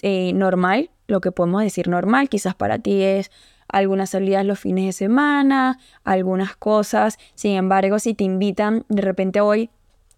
eh, 0.01 0.33
normal, 0.33 0.89
lo 1.07 1.21
que 1.21 1.31
podemos 1.31 1.61
decir 1.61 1.87
normal, 1.87 2.29
quizás 2.29 2.55
para 2.55 2.79
ti 2.79 3.01
es 3.01 3.31
algunas 3.71 4.11
salidas 4.11 4.45
los 4.45 4.59
fines 4.59 4.85
de 4.85 4.93
semana, 4.93 5.79
algunas 6.03 6.55
cosas. 6.55 7.17
Sin 7.35 7.53
embargo, 7.53 7.99
si 7.99 8.13
te 8.13 8.23
invitan 8.23 8.85
de 8.89 9.01
repente 9.01 9.41
hoy, 9.41 9.69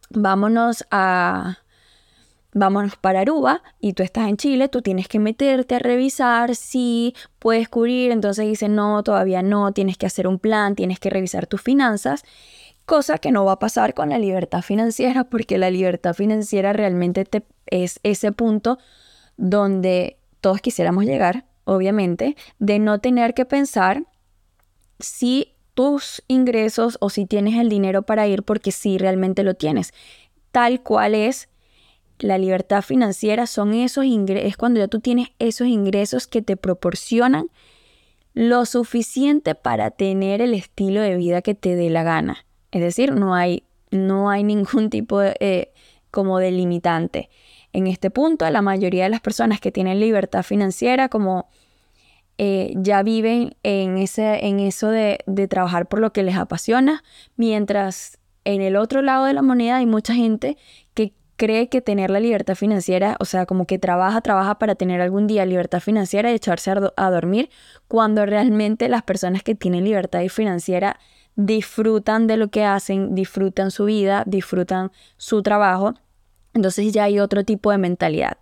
vámonos 0.10 0.86
a 0.92 1.60
vámonos 2.54 2.96
para 2.98 3.22
Aruba 3.22 3.64
y 3.80 3.94
tú 3.94 4.04
estás 4.04 4.28
en 4.28 4.38
Chile, 4.38 4.70
tú 4.70 4.82
tienes 4.82 5.08
que 5.08 5.20
meterte 5.20 5.76
a 5.76 5.80
revisar 5.80 6.56
si 6.56 7.16
puedes 7.40 7.68
cubrir, 7.68 8.12
entonces 8.12 8.46
dicen 8.46 8.76
no, 8.76 9.04
todavía 9.04 9.42
no, 9.42 9.72
tienes 9.72 9.98
que 9.98 10.06
hacer 10.06 10.28
un 10.28 10.40
plan, 10.40 10.76
tienes 10.76 11.00
que 11.00 11.10
revisar 11.10 11.48
tus 11.48 11.62
finanzas, 11.62 12.24
cosa 12.86 13.18
que 13.18 13.32
no 13.32 13.46
va 13.46 13.54
a 13.54 13.60
pasar 13.60 13.94
con 13.94 14.10
la 14.10 14.20
libertad 14.20 14.62
financiera 14.62 15.24
porque 15.30 15.58
la 15.58 15.72
libertad 15.72 16.14
financiera 16.14 16.74
realmente 16.74 17.26
te, 17.26 17.44
es 17.66 18.00
ese 18.04 18.32
punto 18.32 18.78
donde 19.38 20.18
todos 20.42 20.62
quisiéramos 20.62 21.06
llegar, 21.06 21.46
obviamente, 21.66 22.36
de 22.60 22.80
no 22.80 23.00
tener 23.00 23.34
que 23.34 23.46
pensar 23.46 24.04
si 25.00 25.54
tus 25.74 26.24
ingresos 26.28 26.98
o 27.02 27.10
si 27.10 27.26
tienes 27.26 27.60
el 27.60 27.70
dinero 27.70 28.04
para 28.04 28.28
ir 28.28 28.44
porque 28.44 28.72
sí 28.72 28.98
realmente 28.98 29.44
lo 29.44 29.56
tienes. 29.56 29.94
Tal 30.52 30.82
cual 30.82 31.16
es 31.16 31.50
la 32.20 32.38
libertad 32.38 32.82
financiera, 32.82 33.48
son 33.48 33.74
esos 33.74 34.06
ingresos, 34.06 34.48
es 34.48 34.58
cuando 34.58 34.80
ya 34.80 34.88
tú 34.88 35.00
tienes 35.00 35.30
esos 35.40 35.68
ingresos 35.68 36.28
que 36.28 36.42
te 36.42 36.58
proporcionan 36.58 37.48
lo 38.34 38.66
suficiente 38.66 39.56
para 39.56 39.92
tener 39.92 40.42
el 40.42 40.54
estilo 40.54 41.02
de 41.02 41.18
vida 41.18 41.42
que 41.42 41.56
te 41.56 41.76
dé 41.76 41.90
la 41.90 42.04
gana. 42.04 42.46
Es 42.72 42.82
decir, 42.82 43.14
no 43.14 43.36
hay, 43.36 43.64
no 43.92 44.30
hay 44.30 44.44
ningún 44.44 44.90
tipo 44.90 45.20
de, 45.20 45.36
eh, 45.40 45.74
como 46.12 46.40
de 46.40 46.52
limitante. 46.52 47.30
En 47.74 47.88
este 47.88 48.10
punto, 48.10 48.50
la 48.50 48.62
mayoría 48.62 49.04
de 49.04 49.10
las 49.10 49.22
personas 49.22 49.60
que 49.60 49.72
tienen 49.72 50.00
libertad 50.00 50.44
financiera, 50.44 51.10
como 51.10 51.50
eh, 52.38 52.74
ya 52.78 53.04
viven 53.04 53.56
en, 53.64 53.98
ese, 53.98 54.46
en 54.46 54.60
eso 54.60 54.90
de, 54.90 55.20
de 55.26 55.48
trabajar 55.48 55.88
por 55.88 56.00
lo 56.00 56.14
que 56.14 56.24
les 56.24 56.38
apasiona, 56.38 57.04
mientras 57.36 58.20
en 58.46 58.62
el 58.62 58.76
otro 58.76 59.02
lado 59.02 59.26
de 59.26 59.34
la 59.34 59.42
moneda 59.42 59.78
hay 59.78 59.86
mucha 59.86 60.14
gente 60.14 60.58
que 60.94 61.14
cree 61.36 61.70
que 61.70 61.82
tener 61.82 62.10
la 62.10 62.20
libertad 62.20 62.56
financiera, 62.56 63.18
o 63.20 63.26
sea, 63.26 63.46
como 63.46 63.66
que 63.66 63.80
trabaja, 63.80 64.22
trabaja 64.22 64.60
para 64.60 64.76
tener 64.76 65.02
algún 65.02 65.28
día 65.28 65.46
libertad 65.46 65.80
financiera 65.80 66.32
y 66.32 66.36
echarse 66.36 66.72
a, 66.72 67.10
dormir, 67.10 67.50
cuando 67.88 68.26
realmente 68.26 68.88
las 68.88 69.04
personas 69.04 69.44
que 69.44 69.56
tienen 69.56 69.84
libertad 69.84 70.26
financiera 70.30 71.00
disfrutan 71.36 72.28
de 72.28 72.38
lo 72.38 72.50
que 72.50 72.64
hacen, 72.64 73.16
disfrutan 73.16 73.72
su 73.72 73.86
vida, 73.86 74.24
disfrutan 74.26 74.92
su 75.18 75.42
trabajo. 75.42 75.96
Entonces 76.54 76.92
ya 76.94 77.06
hay 77.06 77.20
otro 77.20 77.44
tipo 77.44 77.72
de 77.72 77.78
mentalidad. 77.78 78.38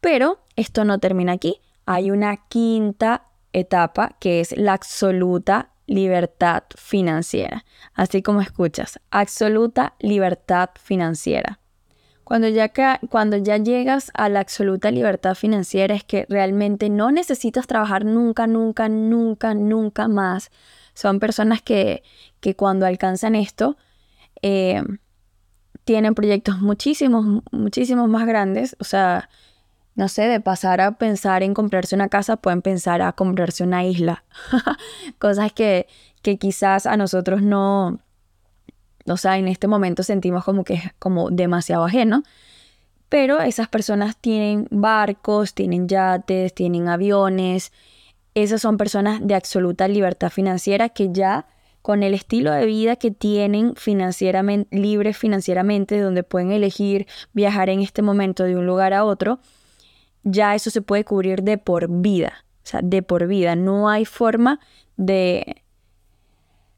Pero 0.00 0.40
esto 0.56 0.84
no 0.84 0.98
termina 0.98 1.32
aquí. 1.32 1.60
Hay 1.86 2.10
una 2.10 2.48
quinta 2.48 3.26
etapa 3.52 4.16
que 4.20 4.40
es 4.40 4.56
la 4.56 4.72
absoluta 4.72 5.70
libertad 5.86 6.64
financiera. 6.76 7.64
Así 7.94 8.22
como 8.22 8.40
escuchas, 8.40 9.00
absoluta 9.10 9.94
libertad 10.00 10.70
financiera. 10.82 11.60
Cuando 12.24 12.48
ya, 12.48 12.72
cuando 13.10 13.36
ya 13.36 13.58
llegas 13.58 14.10
a 14.14 14.28
la 14.28 14.40
absoluta 14.40 14.90
libertad 14.90 15.34
financiera 15.34 15.94
es 15.94 16.04
que 16.04 16.24
realmente 16.28 16.88
no 16.88 17.10
necesitas 17.10 17.66
trabajar 17.66 18.04
nunca, 18.04 18.46
nunca, 18.46 18.88
nunca, 18.88 19.54
nunca 19.54 20.08
más. 20.08 20.50
Son 20.94 21.20
personas 21.20 21.62
que, 21.62 22.02
que 22.40 22.54
cuando 22.54 22.86
alcanzan 22.86 23.34
esto 23.34 23.76
eh, 24.40 24.82
tienen 25.84 26.14
proyectos 26.14 26.60
muchísimos, 26.60 27.42
muchísimos 27.50 28.08
más 28.08 28.26
grandes. 28.26 28.76
O 28.80 28.84
sea, 28.84 29.28
no 29.94 30.08
sé, 30.08 30.22
de 30.22 30.40
pasar 30.40 30.80
a 30.80 30.92
pensar 30.98 31.42
en 31.42 31.54
comprarse 31.54 31.94
una 31.94 32.08
casa, 32.08 32.36
pueden 32.36 32.62
pensar 32.62 33.02
a 33.02 33.12
comprarse 33.12 33.64
una 33.64 33.84
isla. 33.84 34.24
Cosas 35.18 35.52
que, 35.52 35.86
que 36.22 36.38
quizás 36.38 36.86
a 36.86 36.96
nosotros 36.96 37.42
no, 37.42 37.98
o 39.06 39.16
sea, 39.16 39.38
en 39.38 39.48
este 39.48 39.68
momento 39.68 40.02
sentimos 40.02 40.44
como 40.44 40.64
que 40.64 40.74
es 40.74 40.92
como 40.98 41.30
demasiado 41.30 41.84
ajeno. 41.84 42.22
Pero 43.08 43.40
esas 43.40 43.68
personas 43.68 44.16
tienen 44.16 44.68
barcos, 44.70 45.52
tienen 45.52 45.86
yates, 45.86 46.54
tienen 46.54 46.88
aviones. 46.88 47.72
Esas 48.34 48.62
son 48.62 48.78
personas 48.78 49.20
de 49.22 49.34
absoluta 49.34 49.86
libertad 49.86 50.30
financiera 50.30 50.88
que 50.88 51.12
ya 51.12 51.46
con 51.82 52.04
el 52.04 52.14
estilo 52.14 52.52
de 52.52 52.64
vida 52.64 52.96
que 52.96 53.10
tienen 53.10 53.74
financieramente, 53.74 54.74
libres 54.76 55.18
financieramente, 55.18 56.00
donde 56.00 56.22
pueden 56.22 56.52
elegir 56.52 57.06
viajar 57.32 57.68
en 57.68 57.80
este 57.80 58.02
momento 58.02 58.44
de 58.44 58.56
un 58.56 58.66
lugar 58.66 58.94
a 58.94 59.04
otro, 59.04 59.40
ya 60.22 60.54
eso 60.54 60.70
se 60.70 60.80
puede 60.80 61.04
cubrir 61.04 61.42
de 61.42 61.58
por 61.58 61.88
vida. 61.88 62.44
O 62.64 62.66
sea, 62.66 62.80
de 62.82 63.02
por 63.02 63.26
vida. 63.26 63.56
No 63.56 63.88
hay 63.88 64.04
forma 64.04 64.60
de, 64.96 65.62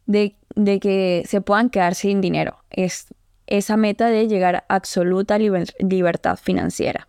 de, 0.07 0.35
que 0.81 1.25
se 1.27 1.41
puedan 1.43 1.69
quedar 1.69 1.95
sin 1.95 2.23
dinero. 2.23 2.57
Es 2.71 3.09
esa 3.47 3.77
meta 3.77 4.09
de 4.09 4.27
llegar 4.27 4.57
a 4.57 4.65
absoluta 4.69 5.39
libertad 5.39 6.39
financiera. 6.43 7.07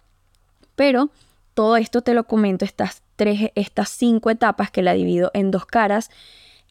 Pero 0.76 1.10
todo 1.54 1.78
esto 1.78 2.02
te 2.02 2.14
lo 2.14 2.26
comento, 2.26 2.66
estas, 2.66 3.02
tres, 3.16 3.52
estas 3.56 3.90
cinco 3.90 4.30
etapas 4.30 4.72
que 4.72 4.82
la 4.82 4.94
divido 4.94 5.32
en 5.34 5.52
dos 5.52 5.66
caras. 5.66 6.10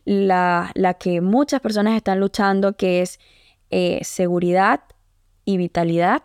La, 0.04 0.72
que 1.00 1.20
muchas 1.20 1.60
personas 1.60 1.96
están 1.96 2.20
luchando, 2.20 2.76
que 2.76 3.00
es 3.02 3.18
eh, 3.70 4.00
seguridad 4.02 4.80
y 5.44 5.56
vitalidad, 5.56 6.22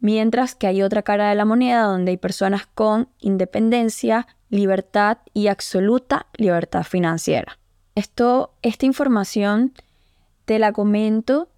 mientras 0.00 0.54
que 0.54 0.66
hay 0.66 0.82
otra 0.82 1.02
cara 1.02 1.28
de 1.28 1.36
la 1.36 1.44
moneda 1.44 1.82
donde 1.82 2.10
hay 2.10 2.16
personas 2.16 2.66
con 2.66 3.08
independencia, 3.20 4.26
libertad 4.50 5.18
y 5.32 5.46
absoluta 5.46 6.26
libertad 6.36 6.82
financiera. 6.82 7.58
Esto, 7.94 8.54
esta 8.62 8.86
información 8.86 9.72
te 10.44 10.58
la 10.58 10.72
comento 10.72 11.48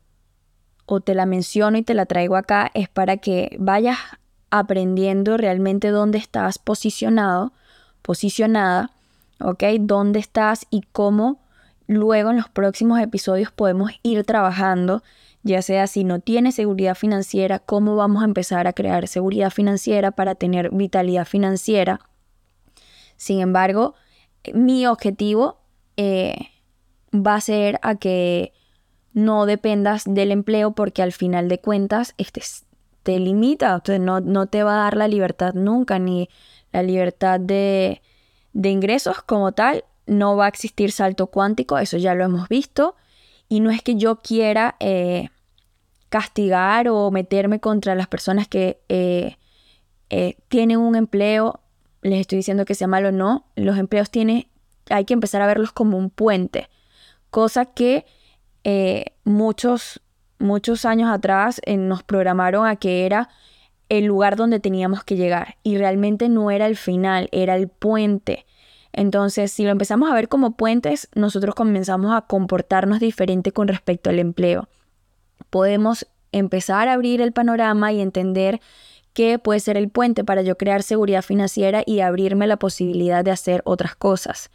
o 0.86 1.00
te 1.00 1.14
la 1.14 1.26
menciono 1.26 1.78
y 1.78 1.82
te 1.82 1.94
la 1.94 2.06
traigo 2.06 2.36
acá 2.36 2.70
es 2.74 2.88
para 2.88 3.16
que 3.16 3.56
vayas 3.58 3.98
aprendiendo 4.50 5.36
realmente 5.36 5.88
dónde 5.88 6.18
estás 6.18 6.58
posicionado, 6.58 7.52
posicionada, 8.02 8.90
¿ok? 9.40 9.64
Dónde 9.80 10.20
estás 10.20 10.66
y 10.70 10.82
cómo 10.92 11.40
luego 11.86 12.30
en 12.30 12.36
los 12.36 12.48
próximos 12.48 13.00
episodios 13.00 13.52
podemos 13.52 13.92
ir 14.02 14.24
trabajando 14.24 15.02
ya 15.44 15.60
sea 15.60 15.86
si 15.86 16.04
no 16.04 16.20
tienes 16.20 16.56
seguridad 16.56 16.94
financiera, 16.94 17.58
cómo 17.58 17.96
vamos 17.96 18.22
a 18.22 18.24
empezar 18.24 18.66
a 18.66 18.72
crear 18.72 19.06
seguridad 19.06 19.50
financiera 19.50 20.10
para 20.10 20.34
tener 20.34 20.70
vitalidad 20.70 21.26
financiera. 21.26 22.00
Sin 23.16 23.40
embargo, 23.40 23.94
mi 24.54 24.86
objetivo 24.86 25.60
eh, 25.98 26.34
va 27.14 27.34
a 27.34 27.40
ser 27.42 27.78
a 27.82 27.94
que 27.96 28.54
no 29.12 29.44
dependas 29.44 30.04
del 30.06 30.32
empleo 30.32 30.72
porque 30.72 31.02
al 31.02 31.12
final 31.12 31.48
de 31.48 31.60
cuentas 31.60 32.14
este 32.16 32.40
te 33.02 33.18
limita, 33.18 33.82
no, 34.00 34.20
no, 34.20 34.46
te 34.46 34.62
va 34.62 34.72
a 34.72 34.84
dar 34.84 34.96
la 34.96 35.08
libertad 35.08 35.52
nunca, 35.52 35.98
ni 35.98 36.30
la 36.72 36.82
libertad 36.82 37.38
de, 37.38 38.00
de 38.54 38.70
ingresos 38.70 39.20
como 39.22 39.52
tal. 39.52 39.84
No 40.06 40.36
va 40.36 40.46
a 40.46 40.48
existir 40.48 40.92
salto 40.92 41.28
cuántico, 41.28 41.78
eso 41.78 41.96
ya 41.96 42.14
lo 42.14 42.24
hemos 42.24 42.48
visto. 42.48 42.96
Y 43.48 43.60
no 43.60 43.70
es 43.70 43.82
que 43.82 43.96
yo 43.96 44.16
quiera 44.16 44.76
eh, 44.80 45.28
castigar 46.08 46.88
o 46.88 47.10
meterme 47.10 47.60
contra 47.60 47.94
las 47.94 48.06
personas 48.06 48.48
que 48.48 48.80
eh, 48.88 49.36
eh, 50.10 50.36
tienen 50.48 50.78
un 50.78 50.96
empleo, 50.96 51.60
les 52.02 52.20
estoy 52.20 52.36
diciendo 52.38 52.64
que 52.64 52.74
sea 52.74 52.86
malo 52.86 53.08
o 53.08 53.12
no, 53.12 53.46
los 53.56 53.78
empleos 53.78 54.10
tienen, 54.10 54.48
hay 54.90 55.04
que 55.04 55.14
empezar 55.14 55.42
a 55.42 55.46
verlos 55.46 55.72
como 55.72 55.98
un 55.98 56.10
puente, 56.10 56.68
cosa 57.30 57.64
que 57.66 58.06
muchos, 59.24 60.00
muchos 60.38 60.86
años 60.86 61.10
atrás 61.10 61.60
nos 61.66 62.02
programaron 62.02 62.66
a 62.66 62.76
que 62.76 63.04
era 63.04 63.28
el 63.88 64.04
lugar 64.04 64.36
donde 64.36 64.60
teníamos 64.60 65.04
que 65.04 65.16
llegar 65.16 65.56
y 65.62 65.78
realmente 65.78 66.28
no 66.28 66.50
era 66.50 66.66
el 66.66 66.76
final, 66.76 67.28
era 67.32 67.56
el 67.56 67.68
puente. 67.68 68.46
Entonces, 68.94 69.52
si 69.52 69.64
lo 69.64 69.70
empezamos 69.70 70.10
a 70.10 70.14
ver 70.14 70.28
como 70.28 70.56
puentes, 70.56 71.08
nosotros 71.14 71.54
comenzamos 71.54 72.14
a 72.14 72.22
comportarnos 72.22 73.00
diferente 73.00 73.52
con 73.52 73.68
respecto 73.68 74.08
al 74.08 74.18
empleo 74.18 74.68
podemos 75.54 76.08
empezar 76.32 76.88
a 76.88 76.94
abrir 76.94 77.20
el 77.20 77.32
panorama 77.32 77.92
y 77.92 78.00
entender 78.00 78.60
qué 79.12 79.38
puede 79.38 79.60
ser 79.60 79.76
el 79.76 79.88
puente 79.88 80.24
para 80.24 80.42
yo 80.42 80.56
crear 80.58 80.82
seguridad 80.82 81.22
financiera 81.22 81.84
y 81.86 82.00
abrirme 82.00 82.48
la 82.48 82.56
posibilidad 82.56 83.24
de 83.24 83.30
hacer 83.30 83.62
otras 83.64 83.94
cosas. 83.94 84.50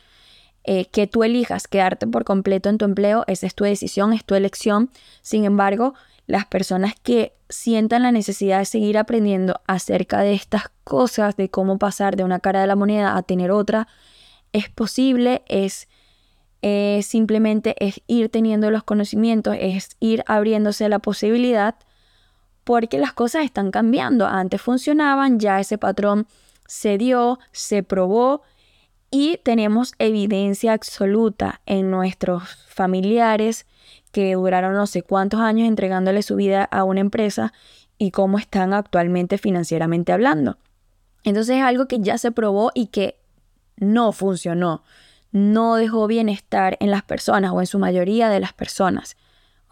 Eh, 0.65 0.87
que 0.87 1.07
tú 1.07 1.23
elijas 1.23 1.69
quedarte 1.69 2.05
por 2.05 2.25
completo 2.25 2.67
en 2.67 2.77
tu 2.77 2.83
empleo, 2.83 3.23
esa 3.27 3.47
es 3.47 3.55
tu 3.55 3.63
decisión, 3.63 4.11
es 4.11 4.25
tu 4.25 4.35
elección. 4.35 4.89
Sin 5.21 5.45
embargo, 5.45 5.93
las 6.27 6.45
personas 6.45 6.95
que 7.01 7.31
sientan 7.47 8.03
la 8.03 8.11
necesidad 8.11 8.59
de 8.59 8.65
seguir 8.65 8.97
aprendiendo 8.97 9.61
acerca 9.67 10.19
de 10.19 10.33
estas 10.33 10.63
cosas, 10.83 11.37
de 11.37 11.49
cómo 11.49 11.77
pasar 11.77 12.17
de 12.17 12.25
una 12.25 12.41
cara 12.41 12.59
de 12.59 12.67
la 12.67 12.75
moneda 12.75 13.15
a 13.15 13.23
tener 13.23 13.51
otra, 13.51 13.87
es 14.53 14.69
posible, 14.69 15.43
es 15.47 15.87
eh, 16.61 17.01
simplemente 17.03 17.75
es 17.79 18.01
ir 18.07 18.29
teniendo 18.29 18.69
los 18.71 18.83
conocimientos, 18.83 19.55
es 19.59 19.95
ir 19.99 20.23
abriéndose 20.27 20.89
la 20.89 20.99
posibilidad, 20.99 21.75
porque 22.63 22.99
las 22.99 23.13
cosas 23.13 23.45
están 23.45 23.71
cambiando. 23.71 24.27
Antes 24.27 24.61
funcionaban, 24.61 25.39
ya 25.39 25.59
ese 25.59 25.77
patrón 25.77 26.27
se 26.67 26.97
dio, 26.97 27.39
se 27.51 27.81
probó 27.81 28.43
y 29.11 29.37
tenemos 29.43 29.93
evidencia 29.97 30.73
absoluta 30.73 31.61
en 31.65 31.89
nuestros 31.89 32.43
familiares 32.67 33.65
que 34.11 34.33
duraron 34.33 34.73
no 34.73 34.85
sé 34.85 35.01
cuántos 35.01 35.39
años 35.39 35.67
entregándole 35.67 36.21
su 36.21 36.35
vida 36.35 36.63
a 36.63 36.83
una 36.83 36.99
empresa 36.99 37.53
y 37.97 38.11
cómo 38.11 38.37
están 38.37 38.73
actualmente 38.73 39.37
financieramente 39.37 40.11
hablando. 40.11 40.57
Entonces 41.23 41.57
es 41.57 41.63
algo 41.63 41.87
que 41.87 41.99
ya 41.99 42.17
se 42.17 42.31
probó 42.31 42.71
y 42.73 42.87
que 42.87 43.19
no 43.79 44.11
funcionó 44.11 44.83
no 45.31 45.75
dejó 45.75 46.07
bienestar 46.07 46.77
en 46.79 46.91
las 46.91 47.03
personas 47.03 47.51
o 47.53 47.59
en 47.59 47.67
su 47.67 47.79
mayoría 47.79 48.29
de 48.29 48.39
las 48.39 48.53
personas. 48.53 49.17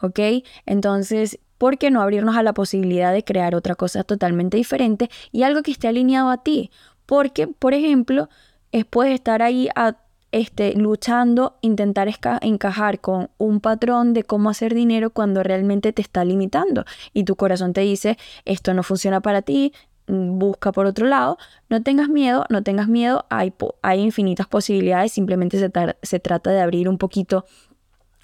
¿Ok? 0.02 0.20
Entonces, 0.66 1.40
¿por 1.58 1.78
qué 1.78 1.90
no 1.90 2.02
abrirnos 2.02 2.38
a 2.38 2.44
la 2.44 2.54
posibilidad 2.54 3.12
de 3.12 3.24
crear 3.24 3.56
otra 3.56 3.76
cosa 3.76 4.04
totalmente 4.04 4.58
diferente 4.58 5.10
y 5.32 5.44
algo 5.44 5.64
que 5.64 5.72
esté 5.72 5.88
alineado 5.88 6.30
a 6.30 6.44
ti? 6.44 6.72
Porque, 7.06 7.48
por 7.48 7.74
ejemplo, 7.74 8.30
es, 8.72 8.86
puedes 8.86 9.14
estar 9.14 9.42
ahí 9.42 9.70
este, 10.32 10.74
luchando, 10.74 11.58
intentar 11.62 12.10
encajar 12.42 13.00
con 13.00 13.32
un 13.38 13.60
patrón 13.60 14.14
de 14.14 14.24
cómo 14.24 14.52
hacer 14.52 14.76
dinero 14.76 15.10
cuando 15.10 15.42
realmente 15.42 15.94
te 15.94 16.04
está 16.04 16.24
limitando 16.24 16.86
y 17.14 17.24
tu 17.24 17.36
corazón 17.36 17.74
te 17.74 17.82
dice, 17.82 18.18
esto 18.46 18.76
no 18.76 18.84
funciona 18.84 19.22
para 19.22 19.42
ti, 19.42 19.74
busca 20.08 20.72
por 20.72 20.86
otro 20.86 21.06
lado. 21.08 21.38
No 21.70 21.84
tengas 21.84 22.10
miedo, 22.10 22.46
no 22.50 22.64
tengas 22.64 22.88
miedo, 22.88 23.26
hay, 23.30 23.54
hay 23.82 24.02
infinitas 24.02 24.48
posibilidades, 24.48 25.12
simplemente 25.12 25.60
se, 25.60 25.72
se 26.02 26.20
trata 26.20 26.52
de 26.52 26.62
abrir 26.62 26.90
un 26.90 26.98
poquito 26.98 27.46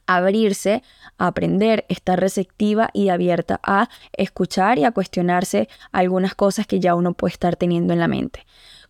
abrirse, 0.05 0.83
aprender, 1.17 1.85
estar 1.87 2.19
receptiva 2.19 2.89
y 2.93 3.09
abierta 3.09 3.59
a 3.63 3.89
escuchar 4.11 4.77
y 4.77 4.83
a 4.83 4.91
cuestionarse 4.91 5.69
algunas 5.91 6.35
cosas 6.35 6.67
que 6.67 6.79
ya 6.79 6.95
uno 6.95 7.13
puede 7.13 7.33
estar 7.33 7.55
teniendo 7.55 7.93
en 7.93 7.99
la 7.99 8.07
mente. 8.07 8.45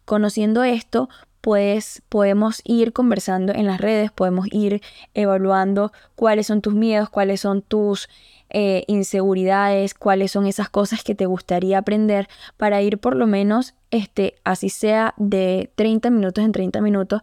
Conociendo 0.05 0.63
esto, 0.63 1.09
pues 1.41 2.01
podemos 2.09 2.61
ir 2.63 2.93
conversando 2.93 3.53
en 3.53 3.67
las 3.67 3.79
redes, 3.79 4.11
podemos 4.11 4.47
ir 4.51 4.81
evaluando 5.13 5.91
cuáles 6.15 6.47
son 6.47 6.61
tus 6.61 6.73
miedos, 6.73 7.09
cuáles 7.09 7.41
son 7.41 7.61
tus 7.61 8.09
eh, 8.53 8.83
inseguridades, 8.87 9.93
cuáles 9.93 10.31
son 10.31 10.45
esas 10.45 10.69
cosas 10.69 11.03
que 11.03 11.15
te 11.15 11.25
gustaría 11.25 11.79
aprender 11.79 12.29
para 12.55 12.81
ir 12.81 12.99
por 12.99 13.15
lo 13.15 13.27
menos, 13.27 13.73
este, 13.91 14.35
así 14.43 14.69
sea 14.69 15.13
de 15.17 15.71
30 15.75 16.09
minutos 16.11 16.43
en 16.43 16.51
30 16.51 16.79
minutos, 16.81 17.21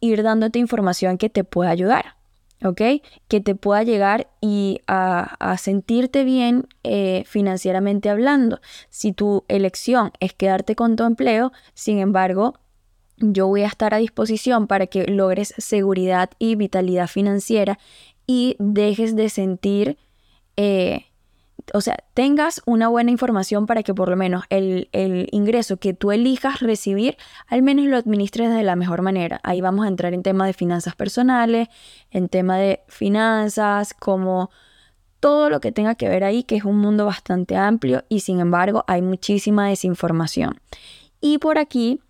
ir 0.00 0.22
dándote 0.22 0.58
información 0.58 1.18
que 1.18 1.28
te 1.28 1.44
pueda 1.44 1.70
ayudar. 1.70 2.16
¿ok? 2.64 2.80
Que 3.28 3.40
te 3.40 3.54
pueda 3.54 3.82
llegar 3.82 4.28
y 4.40 4.80
a, 4.86 5.56
sentirte 5.58 6.24
bien 6.24 6.66
eh, 6.84 7.24
financieramente 7.26 8.08
hablando. 8.08 8.60
Si 8.88 9.12
tu 9.12 9.44
elección 9.48 10.12
es 10.20 10.32
quedarte 10.32 10.74
con 10.74 10.96
tu 10.96 11.04
empleo, 11.04 11.52
sin 11.74 11.98
embargo, 11.98 12.54
yo 13.18 13.46
voy 13.46 13.62
a 13.62 13.66
estar 13.66 13.94
a 13.94 13.98
disposición 13.98 14.66
para 14.66 14.86
que 14.86 15.06
logres 15.06 15.54
seguridad 15.58 16.30
y 16.38 16.54
vitalidad 16.56 17.08
financiera 17.08 17.78
y 18.26 18.56
dejes 18.58 19.16
de 19.16 19.28
sentir 19.30 19.98
eh, 20.56 21.06
o 21.74 21.80
sea, 21.80 21.96
tengas 22.14 22.62
una 22.66 22.88
buena 22.88 23.10
información 23.10 23.66
para 23.66 23.82
que 23.82 23.94
por 23.94 24.08
lo 24.08 24.16
menos 24.16 24.44
el, 24.50 24.88
ingreso 25.32 25.78
que 25.78 25.94
tú 25.94 26.12
elijas 26.12 26.60
recibir, 26.60 27.16
al 27.48 27.62
menos 27.62 27.86
lo 27.86 27.96
administres 27.96 28.50
de 28.54 28.62
la 28.62 28.76
mejor 28.76 29.02
manera. 29.02 29.40
Ahí 29.42 29.60
vamos 29.60 29.84
a 29.84 29.88
entrar 29.88 30.14
en 30.14 30.22
tema 30.22 30.46
de 30.46 30.52
finanzas 30.52 30.94
personales, 30.94 31.68
en 32.10 32.28
tema 32.28 32.56
de 32.56 32.80
finanzas, 32.88 33.94
como 33.94 34.50
todo 35.18 35.50
lo 35.50 35.60
que 35.60 35.72
tenga 35.72 35.94
que 35.96 36.08
ver 36.08 36.24
ahí, 36.24 36.44
que 36.44 36.56
es 36.56 36.64
un 36.64 36.78
mundo 36.78 37.06
bastante 37.06 37.56
amplio 37.56 38.04
y 38.08 38.20
sin 38.20 38.40
embargo 38.40 38.84
hay 38.86 39.02
muchísima 39.02 39.68
desinformación. 39.68 40.60
Y 41.20 41.38
por 41.38 41.58
aquí 41.58 42.00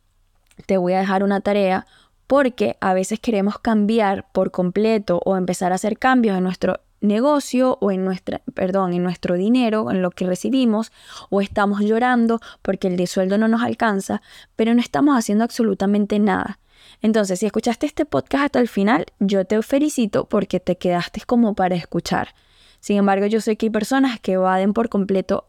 te 0.66 0.76
voy 0.76 0.92
a 0.92 0.98
dejar 0.98 1.22
una 1.22 1.40
tarea 1.40 1.86
porque 2.26 2.76
a 2.80 2.92
veces 2.92 3.20
queremos 3.20 3.58
cambiar 3.58 4.30
por 4.32 4.50
completo 4.50 5.20
o 5.24 5.36
empezar 5.36 5.72
a 5.72 5.76
hacer 5.76 5.98
cambios 5.98 6.36
en 6.36 6.44
nuestro 6.44 6.80
negocio 7.00 7.78
o 7.80 7.90
en 7.90 8.04
nuestra, 8.04 8.42
perdón, 8.54 8.92
en 8.92 9.02
nuestro 9.02 9.34
dinero, 9.34 9.90
en 9.90 10.02
lo 10.02 10.10
que 10.10 10.26
recibimos, 10.26 10.92
o 11.30 11.40
estamos 11.40 11.80
llorando 11.80 12.40
porque 12.62 12.88
el 12.88 12.96
de 12.96 13.06
sueldo 13.06 13.38
no 13.38 13.48
nos 13.48 13.62
alcanza, 13.62 14.22
pero 14.56 14.74
no 14.74 14.80
estamos 14.80 15.16
haciendo 15.16 15.44
absolutamente 15.44 16.18
nada. 16.18 16.58
Entonces, 17.02 17.40
si 17.40 17.46
escuchaste 17.46 17.86
este 17.86 18.04
podcast 18.04 18.44
hasta 18.44 18.60
el 18.60 18.68
final, 18.68 19.06
yo 19.18 19.44
te 19.44 19.60
felicito 19.62 20.28
porque 20.28 20.60
te 20.60 20.76
quedaste 20.76 21.22
como 21.26 21.54
para 21.54 21.74
escuchar. 21.74 22.34
Sin 22.80 22.96
embargo, 22.96 23.26
yo 23.26 23.40
sé 23.40 23.56
que 23.56 23.66
hay 23.66 23.70
personas 23.70 24.20
que 24.20 24.32
evaden 24.32 24.72
por 24.72 24.88
completo 24.88 25.48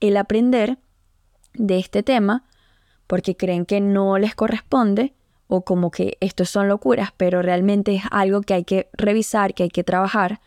el 0.00 0.16
aprender 0.16 0.78
de 1.54 1.78
este 1.78 2.02
tema 2.02 2.44
porque 3.06 3.36
creen 3.36 3.64
que 3.66 3.80
no 3.80 4.18
les 4.18 4.34
corresponde 4.34 5.14
o 5.48 5.64
como 5.64 5.90
que 5.90 6.18
esto 6.20 6.44
son 6.44 6.68
locuras, 6.68 7.10
pero 7.16 7.42
realmente 7.42 7.94
es 7.94 8.02
algo 8.10 8.42
que 8.42 8.54
hay 8.54 8.64
que 8.64 8.90
revisar, 8.92 9.54
que 9.54 9.64
hay 9.64 9.70
que 9.70 9.82
trabajar 9.82 10.40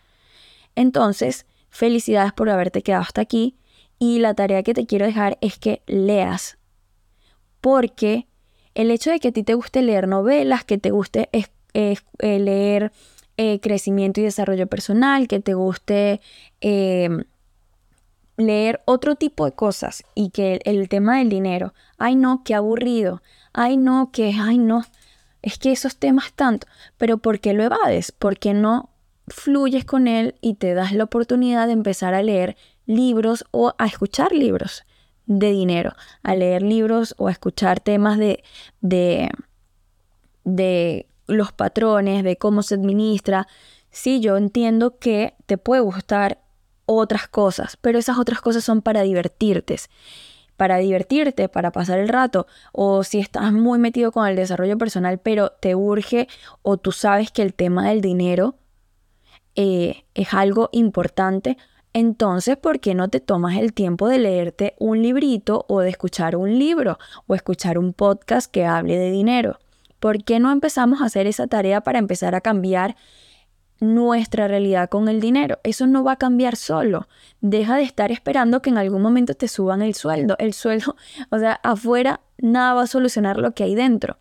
entonces, 0.76 1.46
felicidades 1.70 2.34
por 2.34 2.50
haberte 2.50 2.82
quedado 2.82 3.04
hasta 3.04 3.22
aquí 3.22 3.56
y 4.00 4.20
la 4.20 4.34
tarea 4.34 4.64
que 4.64 4.74
te 4.74 4.86
quiero 4.86 5.06
dejar 5.06 5.38
es 5.42 5.58
que 5.58 5.82
leas. 5.86 6.58
Porque 7.62 8.28
el 8.74 8.92
hecho 8.92 9.12
de 9.12 9.20
que 9.20 9.30
a 9.30 9.32
ti 9.32 9.44
te 9.44 9.54
guste 9.54 9.82
leer 9.82 10.08
novelas, 10.08 10.64
que 10.64 10.78
te 10.78 10.92
guste 10.92 11.30
eh, 11.34 11.98
leer 12.20 12.92
eh, 13.38 13.60
crecimiento 13.60 14.20
y 14.20 14.24
desarrollo 14.24 14.68
personal, 14.68 15.28
que 15.28 15.40
te 15.40 15.54
guste 15.54 16.22
em, 16.60 17.24
leer 18.38 18.82
otro 18.86 19.16
tipo 19.16 19.46
de 19.46 19.54
cosas 19.54 20.04
y 20.16 20.30
que 20.30 20.62
el, 20.64 20.80
el, 20.80 20.90
tema 20.90 21.18
del 21.18 21.30
dinero, 21.30 21.74
ay 21.98 22.16
no, 22.16 22.44
qué 22.44 22.56
aburrido, 22.56 23.22
ay 23.54 23.78
no, 23.78 24.12
que, 24.12 24.34
ay 24.40 24.58
no, 24.58 24.86
es 25.42 25.58
que 25.58 25.72
esos 25.72 25.98
temas 25.98 26.34
tanto, 26.34 26.68
pero 26.98 27.18
¿por 27.18 27.40
qué 27.40 27.54
lo 27.54 27.64
evades? 27.64 28.12
¿Por 28.12 28.38
qué 28.38 28.54
no 28.54 28.91
fluyes 29.32 29.86
con 29.86 30.08
él 30.08 30.36
y 30.42 30.56
te 30.56 30.74
das 30.74 30.94
la 30.94 31.06
oportunidad 31.06 31.68
de 31.68 31.74
empezar 31.74 32.14
a 32.14 32.24
leer 32.24 32.56
libros 32.86 33.46
o 33.52 33.74
a 33.78 33.86
escuchar 33.86 34.32
libros 34.32 34.84
de 35.26 35.52
dinero, 35.52 35.94
a 36.24 36.36
leer 36.36 36.62
libros 36.62 37.16
o 37.18 37.28
a 37.28 37.32
escuchar 37.32 37.80
temas 37.80 38.18
de, 38.18 38.44
de, 38.82 39.30
de 40.44 41.08
los 41.28 41.52
patrones, 41.52 42.24
de 42.24 42.38
cómo 42.38 42.64
se 42.64 42.76
administra. 42.76 43.48
Sí, 43.90 44.20
yo 44.20 44.38
entiendo 44.38 44.98
que 45.00 45.36
te 45.46 45.58
puede 45.58 45.82
gustar 45.82 46.42
otras 46.86 47.28
cosas, 47.28 47.78
pero 47.78 48.00
esas 48.00 48.18
otras 48.18 48.42
cosas 48.42 48.64
son 48.64 48.82
para 48.82 49.02
divertirte 49.04 49.78
para 50.62 50.78
divertirte, 50.78 51.50
para 51.50 51.72
pasar 51.72 51.98
el 51.98 52.08
rato, 52.08 52.46
o 52.72 53.04
si 53.04 53.18
estás 53.18 53.52
muy 53.52 53.80
metido 53.80 54.12
con 54.12 54.28
el 54.28 54.36
desarrollo 54.36 54.78
personal, 54.78 55.18
pero 55.18 55.54
te 55.54 55.74
urge 55.74 56.28
o 56.62 56.78
tú 56.78 56.92
sabes 56.92 57.32
que 57.32 57.42
el 57.42 57.56
tema 57.56 57.90
del 57.90 58.02
dinero 58.02 58.61
eh, 59.56 60.06
es 60.14 60.34
algo 60.34 60.70
importante, 60.72 61.58
entonces, 61.94 62.56
¿por 62.56 62.80
qué 62.80 62.96
no 62.96 63.10
te 63.10 63.20
tomas 63.20 63.58
el 63.58 63.74
tiempo 63.74 64.08
de 64.08 64.20
leerte 64.20 64.76
un 64.80 65.02
librito 65.02 65.66
o 65.68 65.82
de 65.82 65.90
escuchar 65.90 66.38
un 66.38 66.58
libro 66.58 66.98
o 67.28 67.36
escuchar 67.36 67.78
un 67.78 67.94
podcast 67.94 68.50
que 68.50 68.66
hable 68.66 68.98
de 68.98 69.12
dinero? 69.12 69.60
¿Por 70.00 70.24
qué 70.24 70.40
no 70.40 70.52
empezamos 70.52 71.02
a 71.02 71.06
hacer 71.06 71.28
esa 71.28 71.48
tarea 71.48 71.82
para 71.82 72.00
empezar 72.00 72.34
a 72.34 72.42
cambiar 72.42 72.96
nuestra 73.82 74.48
realidad 74.48 74.90
con 74.90 75.10
el 75.10 75.20
dinero? 75.20 75.60
Eso 75.64 75.86
no 75.86 76.04
va 76.04 76.14
a 76.14 76.18
cambiar 76.18 76.56
solo. 76.56 77.10
Deja 77.42 77.76
de 77.76 77.84
estar 77.84 78.12
esperando 78.12 78.62
que 78.62 78.70
en 78.70 78.78
algún 78.78 79.02
momento 79.02 79.34
te 79.34 79.50
suban 79.50 79.82
el 79.82 79.94
sueldo. 79.94 80.38
El 80.40 80.54
sueldo, 80.54 80.96
o 81.30 81.40
sea, 81.40 81.60
afuera 81.62 82.22
nada 82.38 82.74
va 82.74 82.84
a 82.84 82.88
solucionar 82.88 83.38
lo 83.38 83.52
que 83.52 83.66
hay 83.66 83.76
dentro. 83.76 84.18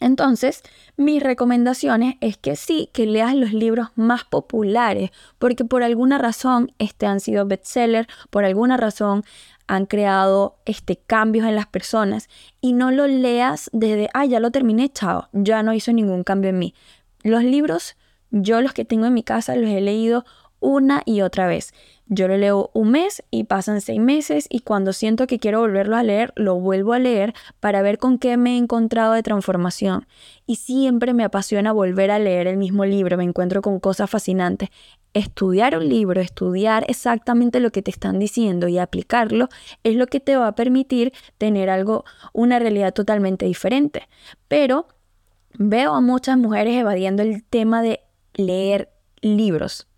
Entonces, 0.00 0.62
mis 0.96 1.22
recomendaciones 1.22 2.14
es 2.20 2.36
que 2.36 2.54
sí, 2.54 2.88
que 2.92 3.06
leas 3.06 3.34
los 3.34 3.52
libros 3.52 3.88
más 3.96 4.24
populares, 4.24 5.10
porque 5.38 5.64
por 5.64 5.82
alguna 5.82 6.18
razón 6.18 6.72
este 6.78 7.06
han 7.06 7.20
sido 7.20 7.46
bestseller, 7.46 8.06
por 8.30 8.44
alguna 8.44 8.76
razón 8.76 9.24
han 9.66 9.86
creado 9.86 10.56
este 10.64 10.96
cambios 10.96 11.46
en 11.46 11.56
las 11.56 11.66
personas 11.66 12.28
y 12.60 12.72
no 12.72 12.90
lo 12.90 13.06
leas 13.06 13.70
desde, 13.72 14.08
ah, 14.14 14.24
ya 14.24 14.40
lo 14.40 14.50
terminé, 14.50 14.88
chao, 14.88 15.28
ya 15.32 15.62
no 15.62 15.74
hizo 15.74 15.92
ningún 15.92 16.22
cambio 16.22 16.50
en 16.50 16.58
mí. 16.58 16.74
Los 17.22 17.42
libros, 17.42 17.96
yo 18.30 18.60
los 18.62 18.72
que 18.72 18.84
tengo 18.84 19.06
en 19.06 19.14
mi 19.14 19.24
casa 19.24 19.56
los 19.56 19.68
he 19.68 19.80
leído 19.80 20.24
una 20.60 21.02
y 21.04 21.20
otra 21.22 21.46
vez. 21.46 21.72
Yo 22.10 22.26
lo 22.26 22.38
leo 22.38 22.70
un 22.72 22.92
mes 22.92 23.22
y 23.30 23.44
pasan 23.44 23.82
seis 23.82 24.00
meses 24.00 24.46
y 24.48 24.60
cuando 24.60 24.94
siento 24.94 25.26
que 25.26 25.38
quiero 25.38 25.60
volverlo 25.60 25.94
a 25.94 26.02
leer, 26.02 26.32
lo 26.36 26.58
vuelvo 26.58 26.94
a 26.94 26.98
leer 26.98 27.34
para 27.60 27.82
ver 27.82 27.98
con 27.98 28.18
qué 28.18 28.38
me 28.38 28.54
he 28.54 28.56
encontrado 28.56 29.12
de 29.12 29.22
transformación. 29.22 30.06
Y 30.46 30.56
siempre 30.56 31.12
me 31.12 31.24
apasiona 31.24 31.70
volver 31.70 32.10
a 32.10 32.18
leer 32.18 32.46
el 32.46 32.56
mismo 32.56 32.86
libro, 32.86 33.18
me 33.18 33.24
encuentro 33.24 33.60
con 33.60 33.78
cosas 33.78 34.08
fascinantes. 34.08 34.70
Estudiar 35.12 35.76
un 35.76 35.86
libro, 35.86 36.22
estudiar 36.22 36.86
exactamente 36.88 37.60
lo 37.60 37.70
que 37.72 37.82
te 37.82 37.90
están 37.90 38.18
diciendo 38.18 38.68
y 38.68 38.78
aplicarlo 38.78 39.48
es 39.84 39.94
lo 39.94 40.06
que 40.06 40.20
te 40.20 40.36
va 40.36 40.48
a 40.48 40.54
permitir 40.54 41.12
tener 41.36 41.68
algo, 41.68 42.04
una 42.32 42.58
realidad 42.58 42.94
totalmente 42.94 43.44
diferente. 43.44 44.08
Pero 44.48 44.88
veo 45.58 45.92
a 45.92 46.00
muchas 46.00 46.38
mujeres 46.38 46.74
evadiendo 46.76 47.22
el 47.22 47.44
tema 47.44 47.82
de 47.82 48.00
leer 48.34 48.88
libros 49.20 49.88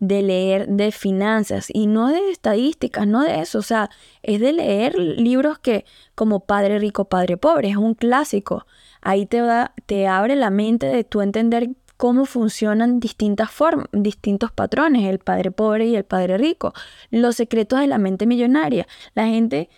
de 0.00 0.22
leer 0.22 0.68
de 0.68 0.92
finanzas 0.92 1.68
y 1.72 1.86
no 1.86 2.08
de 2.08 2.30
estadísticas, 2.30 3.06
no 3.06 3.22
de 3.22 3.40
eso, 3.40 3.58
o 3.58 3.62
sea, 3.62 3.90
es 4.22 4.40
de 4.40 4.52
leer 4.52 4.94
libros 4.96 5.58
que 5.58 5.84
como 6.14 6.40
Padre 6.40 6.78
Rico, 6.78 7.06
Padre 7.06 7.36
Pobre, 7.36 7.70
es 7.70 7.76
un 7.76 7.94
clásico. 7.94 8.66
Ahí 9.00 9.26
te, 9.26 9.40
da, 9.40 9.74
te 9.86 10.06
abre 10.06 10.36
la 10.36 10.50
mente 10.50 10.86
de 10.86 11.04
tú 11.04 11.20
entender 11.20 11.70
cómo 11.98 12.26
funcionan 12.26 13.00
distintas 13.00 13.50
formas, 13.50 13.86
distintos 13.92 14.52
patrones, 14.52 15.04
el 15.04 15.18
padre 15.18 15.50
pobre 15.50 15.86
y 15.86 15.96
el 15.96 16.04
padre 16.04 16.38
rico, 16.38 16.72
los 17.10 17.34
secretos 17.36 17.80
de 17.80 17.88
la 17.88 17.98
mente 17.98 18.24
millonaria. 18.24 18.86
La 19.14 19.26
gente, 19.26 19.68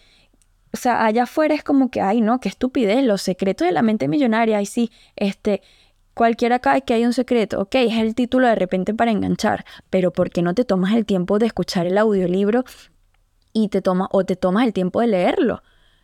o 0.72 0.76
sea, 0.76 1.06
allá 1.06 1.22
afuera 1.22 1.54
es 1.54 1.64
como 1.64 1.90
que, 1.90 2.02
ay, 2.02 2.20
no, 2.20 2.38
qué 2.38 2.50
estupidez, 2.50 3.02
los 3.04 3.22
secretos 3.22 3.66
de 3.66 3.72
la 3.72 3.80
mente 3.80 4.06
millonaria, 4.06 4.59
ay, 4.59 4.66
sí, 4.66 4.90
este, 5.16 5.62
Cualquiera 6.20 6.59
cae 6.59 6.83
que 6.83 6.92
hay 6.92 7.06
un 7.06 7.14
secreto, 7.14 7.62
ok, 7.62 7.76
es 7.76 7.96
el 7.96 8.14
título 8.14 8.46
de 8.46 8.54
repente 8.54 8.92
para 8.92 9.11
enganchar, 9.11 9.64
pero 9.88 10.12
¿por 10.12 10.28
qué 10.28 10.42
no 10.42 10.52
te 10.52 10.66
tomas 10.66 10.92
el 10.92 11.06
tiempo 11.06 11.38
de 11.38 11.46
escuchar 11.46 11.87
el 11.87 11.96
audiolibro 11.96 12.64
y 13.54 13.68
te 13.68 13.80
toma 13.80 14.06
o 14.12 14.22
te 14.22 14.37
tomas 14.37 14.66
el 14.66 14.74
tiempo 14.74 15.00
de 15.00 15.06
leerlo? 15.06 15.62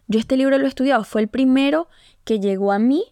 Yo 0.08 0.18
este 0.18 0.38
libro 0.38 0.56
lo 0.56 0.64
he 0.64 0.68
estudiado, 0.68 1.04
fue 1.04 1.20
el 1.20 1.28
primero 1.28 1.88
que 2.24 2.40
llegó 2.40 2.72
a 2.72 2.78
mí 2.78 3.04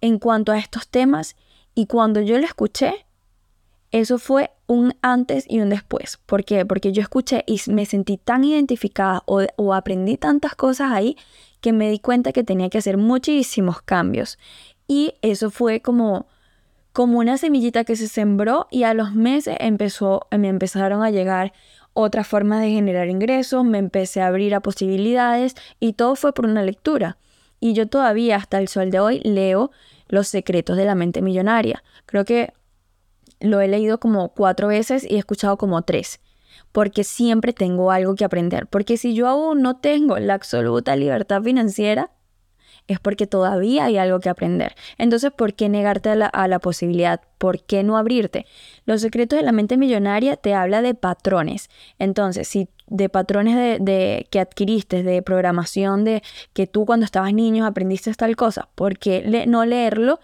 en 0.00 0.18
cuanto 0.18 0.50
a 0.50 0.58
estos 0.58 0.88
temas 0.88 1.36
y 1.76 1.86
cuando 1.86 2.20
yo 2.20 2.40
lo 2.40 2.44
escuché, 2.44 3.06
eso 3.92 4.18
fue 4.18 4.50
un 4.66 4.96
antes 5.00 5.44
y 5.48 5.60
un 5.60 5.68
después. 5.68 6.18
¿Por 6.26 6.44
qué? 6.44 6.66
Porque 6.66 6.90
yo 6.90 7.02
escuché 7.02 7.44
y 7.46 7.60
me 7.68 7.86
sentí 7.86 8.16
tan 8.16 8.42
identificada 8.42 9.22
o, 9.26 9.42
o, 9.54 9.72
aprendí 9.72 10.16
tantas 10.16 10.56
cosas 10.56 10.90
ahí 10.90 11.16
que 11.60 11.72
me 11.72 11.88
di 11.88 12.00
cuenta 12.00 12.32
que 12.32 12.42
tenía 12.42 12.68
que 12.68 12.78
hacer 12.78 12.96
muchísimos 12.96 13.80
cambios. 13.80 14.38
Y 14.86 15.14
eso 15.22 15.50
fue 15.50 15.80
como, 15.80 16.26
como 16.92 17.18
una 17.18 17.38
semillita 17.38 17.84
que 17.84 17.96
se 17.96 18.08
sembró 18.08 18.66
y 18.70 18.82
a 18.84 18.94
los 18.94 19.14
meses 19.14 19.56
empezó, 19.60 20.26
me 20.30 20.48
empezaron 20.48 21.02
a 21.02 21.10
llegar 21.10 21.52
otras 21.94 22.26
formas 22.26 22.60
de 22.60 22.70
generar 22.70 23.08
ingresos, 23.08 23.64
me 23.64 23.78
empecé 23.78 24.20
a 24.20 24.26
abrir 24.26 24.54
a 24.54 24.60
posibilidades 24.60 25.54
y 25.80 25.94
todo 25.94 26.16
fue 26.16 26.34
por 26.34 26.44
una 26.44 26.62
lectura. 26.62 27.18
Y 27.60 27.72
yo 27.72 27.88
todavía 27.88 28.36
hasta 28.36 28.58
el 28.58 28.68
sol 28.68 28.90
de 28.90 29.00
hoy 29.00 29.20
leo 29.20 29.70
Los 30.06 30.28
secretos 30.28 30.76
de 30.76 30.84
la 30.84 30.94
mente 30.94 31.22
millonaria. 31.22 31.82
Creo 32.04 32.26
que 32.26 32.52
lo 33.40 33.60
he 33.60 33.68
leído 33.68 33.98
como 33.98 34.34
cuatro 34.34 34.68
veces 34.68 35.06
y 35.08 35.14
he 35.14 35.18
escuchado 35.18 35.56
como 35.56 35.80
tres. 35.82 36.20
Porque 36.72 37.04
siempre 37.04 37.52
tengo 37.52 37.90
algo 37.90 38.16
que 38.16 38.24
aprender. 38.24 38.66
Porque 38.66 38.98
si 38.98 39.14
yo 39.14 39.28
aún 39.28 39.62
no 39.62 39.76
tengo 39.78 40.18
la 40.18 40.34
absoluta 40.34 40.94
libertad 40.94 41.42
financiera, 41.42 42.10
es 42.86 43.00
porque 43.00 43.26
todavía 43.26 43.86
hay 43.86 43.96
algo 43.96 44.20
que 44.20 44.28
aprender. 44.28 44.74
Entonces, 44.98 45.32
¿por 45.32 45.54
qué 45.54 45.68
negarte 45.68 46.10
a 46.10 46.48
la, 46.48 46.58
posibilidad? 46.58 47.20
¿Por 47.38 47.62
qué 47.62 47.82
no 47.82 47.96
abrirte? 47.96 48.46
Los 48.84 49.00
secretos 49.00 49.38
de 49.38 49.44
la 49.44 49.52
mente 49.52 49.76
millonaria 49.76 50.36
te 50.36 50.54
habla 50.54 50.82
de 50.82 50.94
patrones. 50.94 51.70
Entonces, 51.98 52.48
si 52.48 52.68
de 52.86 53.08
patrones 53.08 53.80
de, 53.80 54.26
que 54.30 54.40
adquiriste, 54.40 55.02
de 55.02 55.22
programación, 55.22 56.04
de 56.04 56.22
que 56.52 56.66
tú 56.66 56.84
cuando 56.84 57.06
estabas 57.06 57.32
niño 57.32 57.64
aprendiste 57.64 58.12
tal 58.14 58.36
cosa, 58.36 58.68
¿por 58.74 58.98
qué 58.98 59.44
no 59.46 59.64
leerlo? 59.64 60.20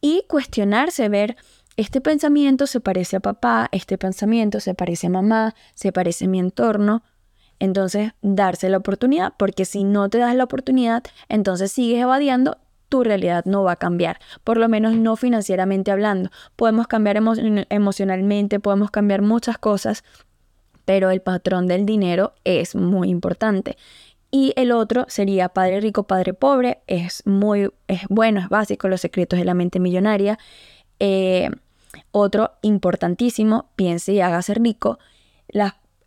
Y 0.00 0.24
cuestionarse, 0.28 1.08
ver 1.08 1.36
este 1.76 2.00
pensamiento 2.00 2.66
se 2.66 2.80
parece 2.80 3.16
a 3.16 3.20
papá, 3.20 3.68
este 3.70 3.98
pensamiento 3.98 4.58
se 4.58 4.74
parece 4.74 5.06
a 5.06 5.10
mamá, 5.10 5.54
se 5.74 5.92
parece 5.92 6.24
a 6.24 6.28
mi 6.28 6.40
entorno. 6.40 7.04
Entonces, 7.60 8.12
darse 8.22 8.68
la 8.68 8.78
oportunidad, 8.78 9.32
porque 9.36 9.64
si 9.64 9.84
no 9.84 10.08
te 10.08 10.18
das 10.18 10.34
la 10.34 10.44
oportunidad, 10.44 11.04
entonces 11.28 11.72
sigues 11.72 12.02
evadiendo, 12.02 12.58
tu 12.88 13.04
realidad 13.04 13.44
no 13.44 13.64
va 13.64 13.72
a 13.72 13.76
cambiar, 13.76 14.18
por 14.44 14.56
lo 14.56 14.68
menos 14.68 14.94
no 14.94 15.16
financieramente 15.16 15.90
hablando. 15.90 16.30
Podemos 16.56 16.86
cambiar 16.86 17.16
emocionalmente, 17.16 18.60
podemos 18.60 18.90
cambiar 18.90 19.22
muchas 19.22 19.58
cosas, 19.58 20.04
pero 20.84 21.10
el 21.10 21.20
patrón 21.20 21.66
del 21.66 21.84
dinero 21.84 22.32
es 22.44 22.74
muy 22.74 23.10
importante. 23.10 23.76
Y 24.30 24.52
el 24.56 24.72
otro 24.72 25.06
sería 25.08 25.48
padre 25.48 25.80
rico, 25.80 26.04
padre 26.04 26.34
pobre, 26.34 26.80
es 26.86 27.26
muy 27.26 27.70
es 27.88 28.02
bueno, 28.08 28.40
es 28.40 28.48
básico, 28.48 28.88
los 28.88 29.00
secretos 29.00 29.38
de 29.38 29.44
la 29.44 29.54
mente 29.54 29.80
millonaria. 29.80 30.38
Eh, 31.00 31.50
otro 32.10 32.52
importantísimo, 32.62 33.70
piense 33.74 34.12
y 34.12 34.20
hágase 34.20 34.54
rico. 34.54 34.98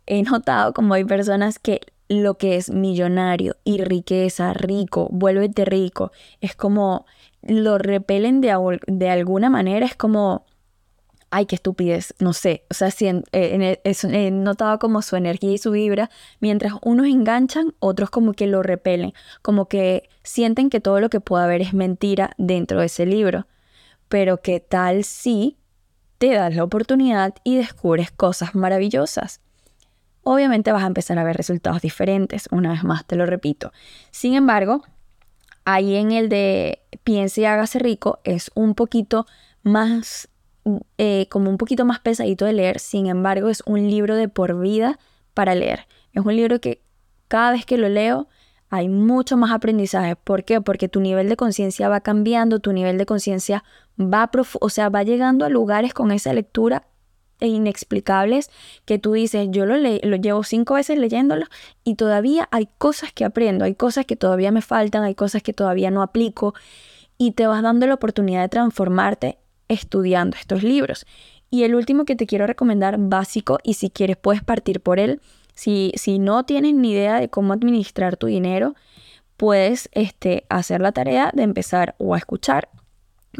He 0.06 0.22
notado 0.22 0.72
como 0.72 0.94
hay 0.94 1.04
personas 1.04 1.58
que 1.58 1.80
lo 2.08 2.36
que 2.36 2.56
es 2.56 2.70
millonario 2.70 3.56
y 3.64 3.82
riqueza, 3.82 4.52
rico, 4.52 5.08
vuélvete 5.10 5.64
rico, 5.64 6.12
es 6.40 6.54
como 6.54 7.06
lo 7.42 7.78
repelen 7.78 8.40
de, 8.40 8.54
de 8.86 9.08
alguna 9.08 9.50
manera, 9.50 9.86
es 9.86 9.96
como, 9.96 10.44
ay, 11.30 11.46
qué 11.46 11.54
estupidez, 11.54 12.14
no 12.18 12.34
sé, 12.34 12.64
o 12.70 12.74
sea, 12.74 12.90
eh, 13.00 13.80
he 13.82 14.30
notado 14.30 14.78
como 14.78 15.00
su 15.02 15.16
energía 15.16 15.52
y 15.52 15.58
su 15.58 15.70
vibra, 15.70 16.10
mientras 16.40 16.74
unos 16.82 17.06
enganchan, 17.06 17.74
otros 17.78 18.10
como 18.10 18.34
que 18.34 18.46
lo 18.46 18.62
repelen, 18.62 19.14
como 19.40 19.66
que 19.66 20.08
sienten 20.22 20.68
que 20.68 20.80
todo 20.80 21.00
lo 21.00 21.08
que 21.08 21.20
pueda 21.20 21.44
haber 21.44 21.62
es 21.62 21.72
mentira 21.72 22.32
dentro 22.36 22.80
de 22.80 22.86
ese 22.86 23.06
libro. 23.06 23.46
Pero 24.08 24.42
qué 24.42 24.60
tal 24.60 25.04
si 25.04 25.56
te 26.18 26.34
das 26.34 26.54
la 26.54 26.64
oportunidad 26.64 27.34
y 27.42 27.56
descubres 27.56 28.12
cosas 28.12 28.54
maravillosas. 28.54 29.40
Obviamente 30.22 30.72
vas 30.72 30.84
a 30.84 30.86
empezar 30.86 31.18
a 31.18 31.24
ver 31.24 31.36
resultados 31.36 31.82
diferentes, 31.82 32.48
una 32.50 32.70
vez 32.70 32.84
más 32.84 33.04
te 33.04 33.16
lo 33.16 33.26
repito. 33.26 33.72
Sin 34.10 34.34
embargo, 34.34 34.82
ahí 35.64 35.96
en 35.96 36.12
el 36.12 36.28
de 36.28 36.80
piense 37.04 37.40
y 37.40 37.44
hágase 37.44 37.78
rico 37.78 38.20
es 38.24 38.50
un 38.54 38.74
poquito 38.74 39.26
más, 39.62 40.28
eh, 40.98 41.26
como 41.30 41.50
un 41.50 41.58
poquito 41.58 41.84
más 41.84 41.98
pesadito 41.98 42.44
de 42.44 42.52
leer, 42.52 42.78
sin 42.78 43.06
embargo 43.06 43.48
es 43.48 43.62
un 43.66 43.90
libro 43.90 44.14
de 44.14 44.28
por 44.28 44.60
vida 44.60 44.98
para 45.34 45.54
leer. 45.54 45.86
Es 46.12 46.24
un 46.24 46.36
libro 46.36 46.60
que 46.60 46.82
cada 47.28 47.52
vez 47.52 47.64
que 47.64 47.78
lo 47.78 47.88
leo 47.88 48.28
hay 48.70 48.88
mucho 48.88 49.36
más 49.36 49.50
aprendizaje. 49.50 50.16
¿Por 50.16 50.44
qué? 50.44 50.60
Porque 50.60 50.88
tu 50.88 51.00
nivel 51.00 51.28
de 51.28 51.36
conciencia 51.36 51.88
va 51.88 52.00
cambiando, 52.00 52.60
tu 52.60 52.72
nivel 52.72 52.96
de 52.96 53.06
conciencia 53.06 53.64
va, 53.98 54.30
o 54.60 54.68
sea, 54.70 54.88
va 54.88 55.02
llegando 55.02 55.44
a 55.44 55.48
lugares 55.48 55.92
con 55.92 56.10
esa 56.12 56.32
lectura 56.32 56.86
e 57.42 57.48
inexplicables 57.48 58.50
que 58.84 58.98
tú 58.98 59.12
dices, 59.12 59.48
yo 59.50 59.66
lo, 59.66 59.76
lo 59.76 60.16
llevo 60.16 60.44
cinco 60.44 60.74
veces 60.74 60.96
leyéndolo 60.96 61.46
y 61.84 61.96
todavía 61.96 62.48
hay 62.52 62.68
cosas 62.78 63.12
que 63.12 63.24
aprendo, 63.24 63.64
hay 63.64 63.74
cosas 63.74 64.06
que 64.06 64.16
todavía 64.16 64.52
me 64.52 64.62
faltan, 64.62 65.02
hay 65.02 65.16
cosas 65.16 65.42
que 65.42 65.52
todavía 65.52 65.90
no 65.90 66.02
aplico 66.02 66.54
y 67.18 67.32
te 67.32 67.46
vas 67.46 67.62
dando 67.62 67.86
la 67.86 67.94
oportunidad 67.94 68.42
de 68.42 68.48
transformarte 68.48 69.38
estudiando 69.68 70.36
estos 70.36 70.62
libros. 70.62 71.04
Y 71.50 71.64
el 71.64 71.74
último 71.74 72.04
que 72.04 72.16
te 72.16 72.26
quiero 72.26 72.46
recomendar, 72.46 72.96
básico, 72.98 73.58
y 73.62 73.74
si 73.74 73.90
quieres 73.90 74.16
puedes 74.16 74.42
partir 74.42 74.80
por 74.80 74.98
él, 74.98 75.20
si, 75.54 75.92
si 75.96 76.18
no 76.18 76.44
tienes 76.44 76.74
ni 76.74 76.92
idea 76.92 77.20
de 77.20 77.28
cómo 77.28 77.52
administrar 77.52 78.16
tu 78.16 78.28
dinero, 78.28 78.74
puedes 79.36 79.88
este, 79.92 80.46
hacer 80.48 80.80
la 80.80 80.92
tarea 80.92 81.30
de 81.34 81.42
empezar 81.42 81.94
o 81.98 82.14
a 82.14 82.18
escuchar 82.18 82.68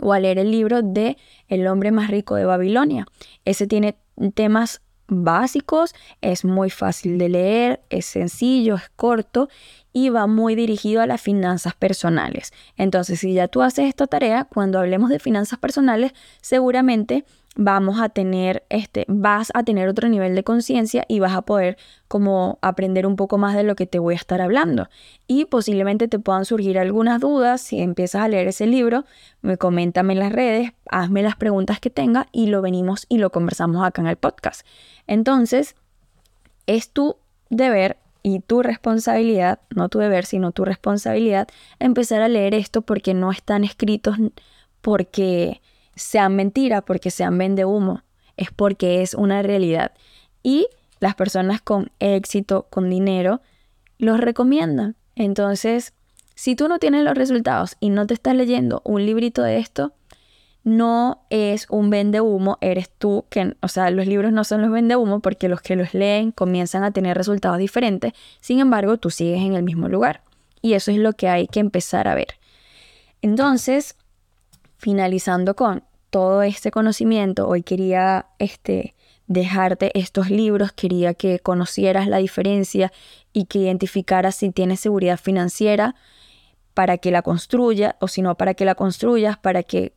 o 0.00 0.12
a 0.12 0.20
leer 0.20 0.38
el 0.38 0.50
libro 0.50 0.82
de 0.82 1.16
El 1.48 1.66
hombre 1.66 1.90
más 1.90 2.10
rico 2.10 2.34
de 2.36 2.44
Babilonia. 2.44 3.06
Ese 3.44 3.66
tiene 3.66 3.96
temas 4.34 4.80
básicos, 5.08 5.94
es 6.20 6.44
muy 6.44 6.70
fácil 6.70 7.18
de 7.18 7.28
leer, 7.28 7.82
es 7.90 8.06
sencillo, 8.06 8.76
es 8.76 8.88
corto 8.96 9.48
y 9.92 10.08
va 10.08 10.26
muy 10.26 10.54
dirigido 10.54 11.02
a 11.02 11.06
las 11.06 11.20
finanzas 11.20 11.74
personales. 11.74 12.52
Entonces, 12.76 13.20
si 13.20 13.34
ya 13.34 13.48
tú 13.48 13.62
haces 13.62 13.86
esta 13.86 14.06
tarea, 14.06 14.44
cuando 14.44 14.78
hablemos 14.78 15.10
de 15.10 15.18
finanzas 15.18 15.58
personales, 15.58 16.12
seguramente 16.40 17.24
vamos 17.54 18.00
a 18.00 18.08
tener 18.08 18.64
este 18.70 19.04
vas 19.08 19.50
a 19.54 19.62
tener 19.62 19.88
otro 19.88 20.08
nivel 20.08 20.34
de 20.34 20.42
conciencia 20.42 21.04
y 21.06 21.20
vas 21.20 21.34
a 21.34 21.42
poder 21.42 21.76
como 22.08 22.58
aprender 22.62 23.06
un 23.06 23.16
poco 23.16 23.36
más 23.36 23.54
de 23.54 23.62
lo 23.62 23.76
que 23.76 23.86
te 23.86 23.98
voy 23.98 24.14
a 24.14 24.16
estar 24.16 24.40
hablando 24.40 24.88
y 25.26 25.44
posiblemente 25.44 26.08
te 26.08 26.18
puedan 26.18 26.46
surgir 26.46 26.78
algunas 26.78 27.20
dudas 27.20 27.60
si 27.60 27.80
empiezas 27.80 28.22
a 28.22 28.28
leer 28.28 28.48
ese 28.48 28.66
libro 28.66 29.04
me 29.42 29.58
coméntame 29.58 30.14
en 30.14 30.20
las 30.20 30.32
redes 30.32 30.72
hazme 30.90 31.22
las 31.22 31.36
preguntas 31.36 31.78
que 31.78 31.90
tenga 31.90 32.26
y 32.32 32.46
lo 32.46 32.62
venimos 32.62 33.04
y 33.10 33.18
lo 33.18 33.30
conversamos 33.30 33.84
acá 33.84 34.00
en 34.00 34.08
el 34.08 34.16
podcast 34.16 34.66
entonces 35.06 35.74
es 36.66 36.88
tu 36.88 37.16
deber 37.50 37.98
y 38.22 38.40
tu 38.40 38.62
responsabilidad, 38.62 39.60
no 39.74 39.88
tu 39.88 39.98
deber, 39.98 40.24
sino 40.24 40.52
tu 40.52 40.64
responsabilidad, 40.64 41.48
empezar 41.78 42.22
a 42.22 42.28
leer 42.28 42.54
esto 42.54 42.82
porque 42.82 43.14
no 43.14 43.30
están 43.32 43.64
escritos 43.64 44.16
porque 44.80 45.60
sean 45.94 46.36
mentira, 46.36 46.82
porque 46.82 47.10
sean 47.10 47.38
vende 47.38 47.64
humo, 47.64 48.02
es 48.36 48.50
porque 48.50 49.02
es 49.02 49.14
una 49.14 49.42
realidad. 49.42 49.92
Y 50.42 50.68
las 51.00 51.14
personas 51.14 51.60
con 51.60 51.90
éxito, 51.98 52.66
con 52.70 52.88
dinero, 52.90 53.40
los 53.98 54.20
recomiendan. 54.20 54.96
Entonces, 55.14 55.92
si 56.34 56.56
tú 56.56 56.68
no 56.68 56.78
tienes 56.78 57.04
los 57.04 57.14
resultados 57.14 57.76
y 57.80 57.90
no 57.90 58.06
te 58.06 58.14
estás 58.14 58.34
leyendo 58.34 58.82
un 58.84 59.04
librito 59.04 59.42
de 59.42 59.58
esto, 59.58 59.92
no 60.64 61.22
es 61.30 61.66
un 61.70 61.90
vende 61.90 62.20
humo, 62.20 62.58
eres 62.60 62.88
tú 62.90 63.24
que, 63.28 63.56
o 63.60 63.68
sea, 63.68 63.90
los 63.90 64.06
libros 64.06 64.32
no 64.32 64.44
son 64.44 64.62
los 64.62 64.70
vende 64.70 64.96
humo 64.96 65.20
porque 65.20 65.48
los 65.48 65.60
que 65.60 65.76
los 65.76 65.92
leen 65.92 66.30
comienzan 66.30 66.84
a 66.84 66.92
tener 66.92 67.16
resultados 67.16 67.58
diferentes, 67.58 68.12
sin 68.40 68.60
embargo, 68.60 68.96
tú 68.96 69.10
sigues 69.10 69.40
en 69.40 69.54
el 69.54 69.62
mismo 69.62 69.88
lugar. 69.88 70.22
Y 70.60 70.74
eso 70.74 70.92
es 70.92 70.98
lo 70.98 71.14
que 71.14 71.28
hay 71.28 71.48
que 71.48 71.58
empezar 71.58 72.06
a 72.06 72.14
ver. 72.14 72.38
Entonces, 73.20 73.96
finalizando 74.76 75.56
con 75.56 75.82
todo 76.10 76.42
este 76.42 76.70
conocimiento, 76.70 77.48
hoy 77.48 77.62
quería 77.62 78.26
este, 78.38 78.94
dejarte 79.26 79.90
estos 79.98 80.30
libros, 80.30 80.72
quería 80.72 81.14
que 81.14 81.40
conocieras 81.40 82.06
la 82.06 82.18
diferencia 82.18 82.92
y 83.32 83.46
que 83.46 83.60
identificaras 83.60 84.36
si 84.36 84.50
tienes 84.50 84.80
seguridad 84.80 85.18
financiera 85.18 85.96
para 86.74 86.98
que 86.98 87.10
la 87.10 87.22
construya 87.22 87.96
o 88.00 88.08
si 88.08 88.22
no 88.22 88.36
para 88.36 88.54
que 88.54 88.64
la 88.64 88.74
construyas, 88.74 89.38
para 89.38 89.62
que 89.62 89.92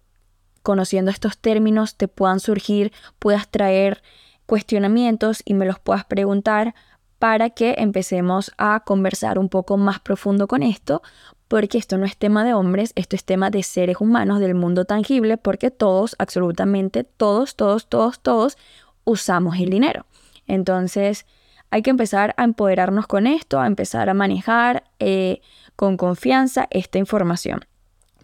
conociendo 0.65 1.11
estos 1.11 1.37
términos 1.37 1.95
te 1.95 2.07
puedan 2.07 2.39
surgir, 2.39 2.91
puedas 3.19 3.47
traer 3.49 4.01
cuestionamientos 4.47 5.43
y 5.45 5.53
me 5.53 5.67
los 5.67 5.77
puedas 5.77 6.05
preguntar 6.05 6.73
para 7.19 7.51
que 7.51 7.75
empecemos 7.77 8.51
a 8.57 8.79
conversar 8.79 9.37
un 9.37 9.47
poco 9.47 9.77
más 9.77 9.99
profundo 9.99 10.47
con 10.47 10.63
esto, 10.63 11.03
porque 11.47 11.77
esto 11.77 11.99
no 11.99 12.05
es 12.05 12.17
tema 12.17 12.43
de 12.43 12.55
hombres, 12.55 12.93
esto 12.95 13.15
es 13.15 13.23
tema 13.23 13.51
de 13.51 13.61
seres 13.61 13.97
humanos 13.99 14.39
del 14.39 14.55
mundo 14.55 14.85
tangible, 14.85 15.37
porque 15.37 15.69
todos, 15.69 16.15
absolutamente 16.17 17.03
todos, 17.03 17.55
todos, 17.55 17.87
todos, 17.87 18.19
todos 18.19 18.57
usamos 19.03 19.57
el 19.59 19.69
dinero. 19.69 20.07
Entonces, 20.47 21.27
hay 21.69 21.83
que 21.83 21.91
empezar 21.91 22.33
a 22.37 22.43
empoderarnos 22.43 23.05
con 23.05 23.27
esto, 23.27 23.59
a 23.59 23.67
empezar 23.67 24.09
a 24.09 24.15
manejar 24.15 24.83
eh, 24.97 25.41
con 25.75 25.95
confianza 25.95 26.67
esta 26.71 26.97
información. 26.97 27.65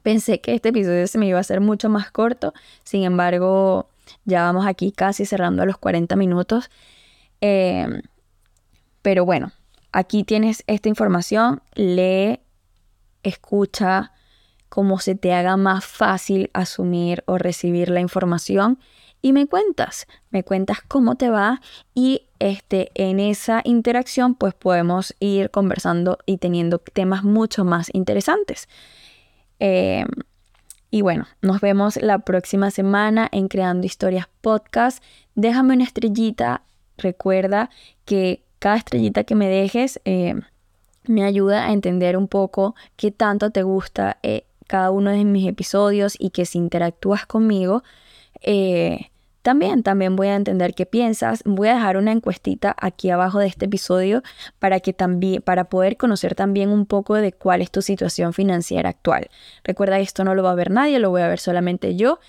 Pensé 0.04 0.41
que 0.41 0.54
este 0.54 0.70
episodio 0.70 1.08
se 1.08 1.18
me 1.18 1.28
iba 1.28 1.38
a 1.38 1.41
hacer 1.41 1.62
mucho 1.62 1.89
más 1.89 2.12
corto, 2.12 2.54
sin 2.84 3.04
embargo, 3.04 3.89
ya 4.26 4.43
vamos 4.43 4.66
aquí 4.66 4.91
casi 4.91 5.26
cerrando 5.26 5.64
a 5.64 5.66
los 5.66 5.78
40 5.78 6.16
minutos. 6.16 6.70
Eh, 7.41 7.88
pero 9.02 9.26
bueno, 9.26 9.52
aquí 9.91 10.24
tienes 10.24 10.64
esta 10.68 10.89
información, 10.89 11.62
lee, 11.76 12.39
escucha, 13.24 14.12
cómo 14.72 14.99
se 14.99 15.16
te 15.16 15.34
haga 15.34 15.58
más 15.58 15.84
fácil 15.84 16.49
asumir 16.54 17.24
o 17.28 17.38
recibir 17.38 17.89
la 17.89 17.99
información 17.99 18.80
y 19.22 19.34
me 19.34 19.45
cuentas, 19.45 20.08
me 20.30 20.43
cuentas 20.43 20.80
cómo 20.88 21.16
te 21.16 21.30
va 21.30 21.62
y 21.93 22.28
este, 22.39 22.89
en 22.95 23.20
esa 23.20 23.62
interacción 23.66 24.34
pues 24.34 24.54
podemos 24.54 25.14
ir 25.20 25.52
conversando 25.52 26.20
y 26.26 26.38
teniendo 26.38 26.80
temas 26.80 27.24
mucho 27.24 27.66
más 27.66 27.89
interesantes. 27.93 28.70
Em, 29.64 30.07
y 30.89 31.03
bueno, 31.03 31.28
nos 31.43 31.62
vemos 31.62 31.95
la 32.01 32.18
próxima 32.18 32.72
semana 32.72 33.30
en 33.32 33.47
Creando 33.47 33.86
Historias 33.86 34.28
Podcast. 34.41 35.03
Déjame 35.36 35.76
una 35.76 35.84
estrellita. 35.84 36.64
Recuerda 36.97 37.70
que 38.03 38.41
cada 38.57 38.78
estrellita 38.78 39.24
que 39.24 39.36
me 39.36 39.47
dejes 39.47 40.01
eh, 40.03 40.34
me 41.03 41.24
ayuda 41.24 41.68
a 41.68 41.74
entender 41.74 42.18
un 42.18 42.28
poco 42.28 42.74
qué 42.95 43.12
tanto 43.12 43.51
te 43.51 43.62
gusta 43.62 44.18
eh, 44.24 44.45
cada 44.66 44.89
uno 44.89 45.12
de 45.12 45.26
mis 45.26 45.47
episodios 45.47 46.16
y 46.18 46.32
que 46.32 46.45
si 46.45 46.57
interactúas 46.57 47.28
conmigo, 47.28 47.84
eh, 48.41 49.11
también, 49.41 49.83
también 49.83 50.15
voy 50.15 50.27
a 50.27 50.35
entender 50.35 50.73
qué 50.73 50.85
piensas. 50.85 51.41
Voy 51.45 51.69
a 51.69 51.75
dejar 51.75 51.97
una 51.97 52.11
encuestita 52.11 52.75
aquí 52.79 53.09
abajo 53.09 53.39
de 53.39 53.47
este 53.47 53.65
episodio 53.65 54.21
para 54.59 54.79
que 54.79 54.93
también, 54.93 55.41
para 55.41 55.65
poder 55.65 55.97
conocer 55.97 56.35
también 56.35 56.69
un 56.69 56.85
poco 56.85 57.15
de 57.15 57.33
cuál 57.33 57.61
es 57.61 57.71
tu 57.71 57.81
situación 57.81 58.33
financiera 58.33 58.89
actual. 58.89 59.29
Recuerda 59.63 59.97
que 59.97 60.03
esto 60.03 60.23
no 60.23 60.35
lo 60.35 60.43
va 60.43 60.51
a 60.51 60.55
ver 60.55 60.71
nadie, 60.71 60.99
lo 60.99 61.09
voy 61.09 61.21
a 61.21 61.27
ver 61.27 61.39
solamente 61.39 61.95
yo. 61.95 62.19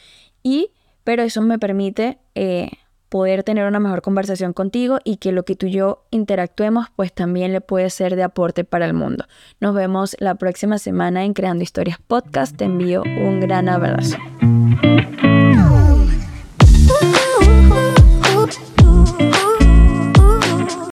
Y, 0.42 0.70
pero 1.04 1.22
eso 1.22 1.42
me 1.42 1.58
permite 1.58 2.18
eh, 2.34 2.70
poder 3.12 3.42
tener 3.42 3.66
una 3.66 3.78
mejor 3.78 4.00
conversación 4.00 4.54
contigo 4.54 4.98
y 5.04 5.18
que 5.18 5.32
lo 5.32 5.44
que 5.44 5.54
tú 5.54 5.66
y 5.66 5.72
yo 5.72 6.06
interactuemos 6.10 6.86
pues 6.96 7.12
también 7.12 7.52
le 7.52 7.60
puede 7.60 7.90
ser 7.90 8.16
de 8.16 8.22
aporte 8.22 8.64
para 8.64 8.86
el 8.86 8.94
mundo. 8.94 9.26
Nos 9.60 9.74
vemos 9.74 10.16
la 10.18 10.36
próxima 10.36 10.78
semana 10.78 11.22
en 11.22 11.34
Creando 11.34 11.62
Historias 11.62 11.98
Podcast. 11.98 12.56
Te 12.56 12.64
envío 12.64 13.02
un 13.02 13.40
gran 13.40 13.68
abrazo. 13.68 14.16